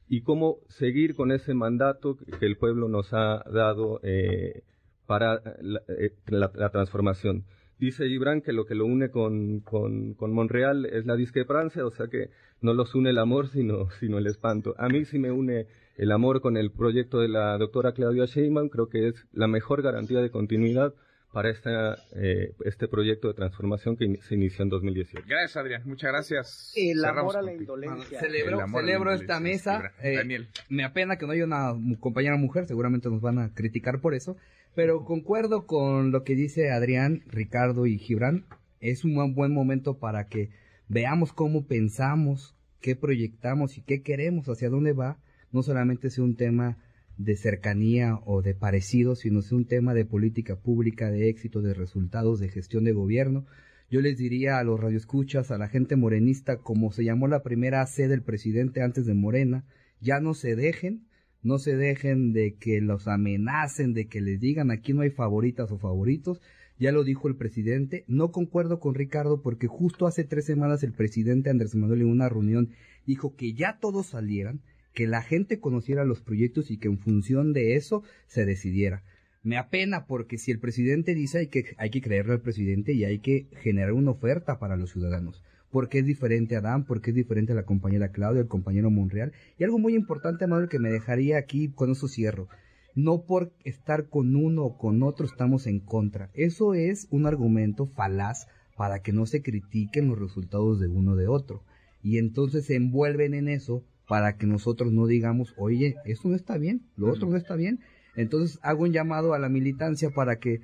y 0.09 0.19
cómo 0.19 0.57
seguir 0.67 1.15
con 1.15 1.31
ese 1.31 1.53
mandato 1.53 2.17
que 2.17 2.45
el 2.45 2.57
pueblo 2.57 2.89
nos 2.89 3.13
ha 3.13 3.41
dado 3.49 4.01
eh, 4.03 4.63
para 5.05 5.41
eh, 5.87 6.11
la, 6.25 6.69
transformación. 6.69 7.45
Dice 7.79 8.09
Gibran 8.09 8.41
que 8.41 8.51
lo 8.51 8.65
que 8.65 8.75
lo 8.75 8.85
une 8.85 9.11
con, 9.11 9.61
con, 9.61 10.13
con, 10.15 10.33
Monreal 10.33 10.85
es 10.87 11.05
la 11.05 11.15
discrepancia, 11.15 11.85
o 11.85 11.91
sea 11.91 12.07
que 12.07 12.31
no 12.59 12.73
los 12.73 12.95
une 12.95 13.11
el 13.11 13.17
amor, 13.17 13.47
sino, 13.47 13.89
sino 13.91 14.17
el 14.17 14.27
espanto. 14.27 14.75
A 14.77 14.89
mí 14.89 15.05
sí 15.05 15.19
me 15.19 15.31
une 15.31 15.67
el 15.95 16.11
amor 16.11 16.41
con 16.41 16.57
el 16.57 16.71
proyecto 16.71 17.21
de 17.21 17.29
la 17.29 17.57
doctora 17.57 17.93
Claudia 17.93 18.25
Sheinbaum, 18.25 18.67
creo 18.67 18.89
que 18.89 19.07
es 19.07 19.25
la 19.31 19.47
mejor 19.47 19.81
garantía 19.81 20.19
de 20.19 20.31
continuidad 20.31 20.93
para 21.31 21.49
esta, 21.49 21.97
eh, 22.15 22.53
este 22.65 22.87
proyecto 22.87 23.27
de 23.27 23.33
transformación 23.33 23.97
que 23.97 24.17
se 24.21 24.35
inició 24.35 24.63
en 24.63 24.69
2018. 24.69 25.25
Gracias, 25.27 25.57
Adrián. 25.57 25.83
Muchas 25.85 26.11
gracias. 26.11 26.73
El 26.75 27.03
amor 27.05 27.37
a 27.37 27.41
la 27.41 27.53
indolencia. 27.53 28.19
celebro, 28.19 29.13
esta 29.13 29.39
mesa. 29.39 29.91
Eh, 30.01 30.15
Daniel. 30.15 30.47
Me 30.69 30.83
apena 30.83 31.17
que 31.17 31.25
no 31.25 31.33
haya 31.33 31.45
una 31.45 31.73
compañera 31.99 32.37
mujer, 32.37 32.65
seguramente 32.65 33.09
nos 33.09 33.21
van 33.21 33.39
a 33.39 33.53
criticar 33.53 33.99
por 33.99 34.13
eso, 34.13 34.37
pero 34.75 35.05
concuerdo 35.05 35.65
con 35.65 36.11
lo 36.11 36.23
que 36.23 36.35
dice 36.35 36.71
Adrián, 36.71 37.23
Ricardo 37.27 37.85
y 37.85 37.97
Gibran. 37.97 38.45
Es 38.79 39.03
un 39.03 39.33
buen 39.33 39.53
momento 39.53 39.97
para 39.97 40.27
que 40.27 40.49
veamos 40.87 41.33
cómo 41.33 41.65
pensamos, 41.65 42.55
qué 42.79 42.95
proyectamos 42.95 43.77
y 43.77 43.81
qué 43.81 44.01
queremos, 44.01 44.47
hacia 44.47 44.69
dónde 44.69 44.93
va 44.93 45.17
no 45.51 45.63
solamente 45.63 46.09
sea 46.09 46.23
un 46.23 46.35
tema 46.35 46.77
de 47.17 47.35
cercanía 47.35 48.19
o 48.25 48.41
de 48.41 48.53
parecido, 48.53 49.15
sino 49.15 49.41
sea 49.41 49.57
un 49.57 49.65
tema 49.65 49.93
de 49.93 50.05
política 50.05 50.55
pública, 50.55 51.09
de 51.09 51.29
éxito, 51.29 51.61
de 51.61 51.73
resultados, 51.73 52.39
de 52.39 52.49
gestión 52.49 52.83
de 52.83 52.93
gobierno. 52.93 53.45
Yo 53.89 54.01
les 54.01 54.17
diría 54.17 54.59
a 54.59 54.63
los 54.63 54.79
radioescuchas, 54.79 55.49
a 55.51 55.57
la 55.57 55.69
gente 55.69 55.95
morenista, 55.95 56.57
como 56.57 56.91
se 56.91 57.03
llamó 57.03 57.27
la 57.27 57.43
primera 57.43 57.85
C 57.87 58.07
del 58.07 58.21
presidente 58.21 58.81
antes 58.81 59.05
de 59.05 59.13
Morena, 59.13 59.65
ya 59.99 60.19
no 60.19 60.33
se 60.33 60.55
dejen, 60.55 61.07
no 61.41 61.57
se 61.59 61.75
dejen 61.75 62.33
de 62.33 62.55
que 62.55 62.81
los 62.81 63.07
amenacen, 63.07 63.93
de 63.93 64.07
que 64.07 64.21
les 64.21 64.39
digan 64.39 64.71
aquí 64.71 64.93
no 64.93 65.01
hay 65.01 65.09
favoritas 65.09 65.71
o 65.71 65.77
favoritos. 65.77 66.41
Ya 66.79 66.91
lo 66.91 67.03
dijo 67.03 67.27
el 67.27 67.35
presidente. 67.35 68.03
No 68.07 68.31
concuerdo 68.31 68.79
con 68.79 68.93
Ricardo 68.93 69.41
porque 69.41 69.67
justo 69.67 70.05
hace 70.05 70.23
tres 70.23 70.45
semanas 70.45 70.83
el 70.83 70.93
presidente 70.93 71.49
Andrés 71.49 71.73
Manuel 71.75 72.01
en 72.01 72.07
una 72.07 72.29
reunión 72.29 72.69
dijo 73.05 73.35
que 73.35 73.53
ya 73.53 73.79
todos 73.79 74.07
salieran, 74.07 74.61
que 74.97 75.05
la 75.05 75.21
gente 75.21 75.59
conociera 75.59 76.05
los 76.05 76.21
proyectos 76.21 76.71
y 76.71 76.79
que 76.79 76.87
en 76.87 76.97
función 76.97 77.53
de 77.53 77.75
eso 77.75 78.01
se 78.25 78.47
decidiera. 78.47 79.03
Me 79.43 79.55
apena 79.55 80.07
porque 80.07 80.39
si 80.39 80.49
el 80.49 80.57
presidente 80.57 81.13
dice 81.13 81.37
hay 81.37 81.47
que, 81.49 81.75
hay 81.77 81.91
que 81.91 82.01
creerle 82.01 82.33
al 82.33 82.41
presidente 82.41 82.93
y 82.93 83.05
hay 83.05 83.19
que 83.19 83.47
generar 83.61 83.93
una 83.93 84.09
oferta 84.09 84.57
para 84.57 84.75
los 84.75 84.91
ciudadanos. 84.91 85.43
Porque 85.69 85.99
es 85.99 86.05
diferente 86.07 86.55
a 86.55 86.59
Adán, 86.59 86.83
porque 86.83 87.11
es 87.11 87.15
diferente 87.15 87.51
a 87.51 87.55
la 87.55 87.61
compañera 87.61 88.11
Claudia, 88.11 88.41
el 88.41 88.47
compañero 88.47 88.89
Monreal. 88.89 89.33
Y 89.59 89.65
algo 89.65 89.77
muy 89.77 89.93
importante, 89.93 90.47
Manuel, 90.47 90.67
que 90.67 90.79
me 90.79 90.89
dejaría 90.89 91.37
aquí 91.37 91.69
con 91.69 91.91
eso 91.91 92.07
cierro. 92.07 92.47
No 92.95 93.21
por 93.21 93.53
estar 93.65 94.09
con 94.09 94.35
uno 94.35 94.63
o 94.63 94.77
con 94.79 95.03
otro 95.03 95.27
estamos 95.27 95.67
en 95.67 95.79
contra. 95.79 96.31
Eso 96.33 96.73
es 96.73 97.07
un 97.11 97.27
argumento 97.27 97.85
falaz 97.85 98.47
para 98.75 99.03
que 99.03 99.13
no 99.13 99.27
se 99.27 99.43
critiquen 99.43 100.07
los 100.07 100.17
resultados 100.17 100.79
de 100.79 100.87
uno 100.87 101.15
de 101.15 101.27
otro. 101.27 101.61
Y 102.01 102.17
entonces 102.17 102.65
se 102.65 102.73
envuelven 102.73 103.35
en 103.35 103.47
eso 103.47 103.85
para 104.07 104.37
que 104.37 104.47
nosotros 104.47 104.91
no 104.93 105.05
digamos, 105.05 105.53
oye, 105.57 105.95
eso 106.05 106.29
no 106.29 106.35
está 106.35 106.57
bien, 106.57 106.81
lo 106.95 107.11
otro 107.11 107.27
no 107.29 107.37
está 107.37 107.55
bien. 107.55 107.79
Entonces 108.15 108.59
hago 108.63 108.83
un 108.83 108.93
llamado 108.93 109.33
a 109.33 109.39
la 109.39 109.49
militancia 109.49 110.09
para 110.09 110.37
que 110.37 110.61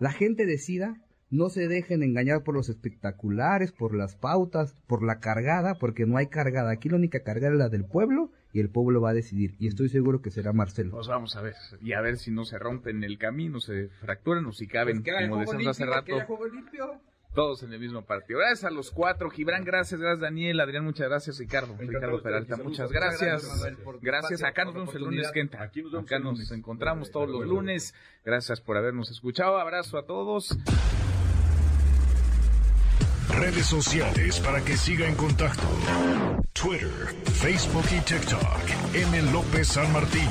la 0.00 0.12
gente 0.12 0.46
decida, 0.46 0.96
no 1.30 1.48
se 1.48 1.68
dejen 1.68 2.02
engañar 2.02 2.42
por 2.42 2.54
los 2.54 2.68
espectaculares, 2.68 3.72
por 3.72 3.94
las 3.94 4.16
pautas, 4.16 4.74
por 4.86 5.02
la 5.02 5.18
cargada, 5.18 5.74
porque 5.78 6.06
no 6.06 6.16
hay 6.16 6.28
cargada. 6.28 6.70
Aquí 6.70 6.88
la 6.88 6.96
única 6.96 7.20
cargada 7.20 7.52
es 7.52 7.58
la 7.58 7.68
del 7.68 7.84
pueblo 7.84 8.30
y 8.52 8.60
el 8.60 8.70
pueblo 8.70 9.00
va 9.00 9.10
a 9.10 9.14
decidir. 9.14 9.54
Y 9.58 9.66
estoy 9.66 9.88
seguro 9.88 10.22
que 10.22 10.30
será 10.30 10.52
Marcelo. 10.52 10.92
Pues 10.92 11.08
vamos 11.08 11.36
a 11.36 11.42
ver. 11.42 11.54
Y 11.82 11.92
a 11.92 12.00
ver 12.00 12.16
si 12.16 12.30
no 12.30 12.44
se 12.44 12.58
rompen 12.58 13.04
el 13.04 13.18
camino, 13.18 13.60
se 13.60 13.88
fracturan 14.00 14.46
o 14.46 14.52
si 14.52 14.66
caben, 14.66 15.02
pues 15.02 15.28
como 15.28 15.40
decíamos 15.40 15.66
hace 15.68 15.86
rato 15.86 16.12
todos 17.36 17.62
en 17.62 17.72
el 17.72 17.78
mismo 17.78 18.02
partido. 18.02 18.40
Gracias 18.40 18.64
a 18.64 18.70
los 18.70 18.90
cuatro. 18.90 19.30
Gibran, 19.30 19.62
gracias. 19.62 20.00
Gracias, 20.00 20.20
Daniel. 20.20 20.58
Adrián, 20.58 20.84
muchas 20.84 21.08
gracias. 21.08 21.38
Ricardo, 21.38 21.76
Ricardo 21.78 22.20
Peralta, 22.20 22.56
muchas 22.56 22.90
gracias. 22.90 23.46
Gracias. 24.00 24.42
Acá 24.42 24.64
nos 24.64 24.74
vemos 24.74 24.94
el 24.96 25.02
lunes 25.02 25.30
que 25.30 25.40
entra. 25.40 25.62
Acá 25.62 26.18
nos 26.18 26.50
encontramos 26.50 27.12
todos 27.12 27.28
los 27.28 27.46
lunes. 27.46 27.94
Gracias 28.24 28.60
por 28.60 28.76
habernos 28.76 29.10
escuchado. 29.12 29.58
Abrazo 29.58 29.98
a 29.98 30.06
todos. 30.06 30.58
Redes 33.28 33.66
sociales 33.66 34.40
para 34.40 34.64
que 34.64 34.76
siga 34.76 35.06
en 35.06 35.14
contacto: 35.14 35.68
Twitter, 36.54 37.14
Facebook 37.24 37.84
y 37.92 38.00
TikTok. 38.00 38.94
M. 38.94 39.22
López 39.30 39.68
San 39.68 39.92
Martín. 39.92 40.28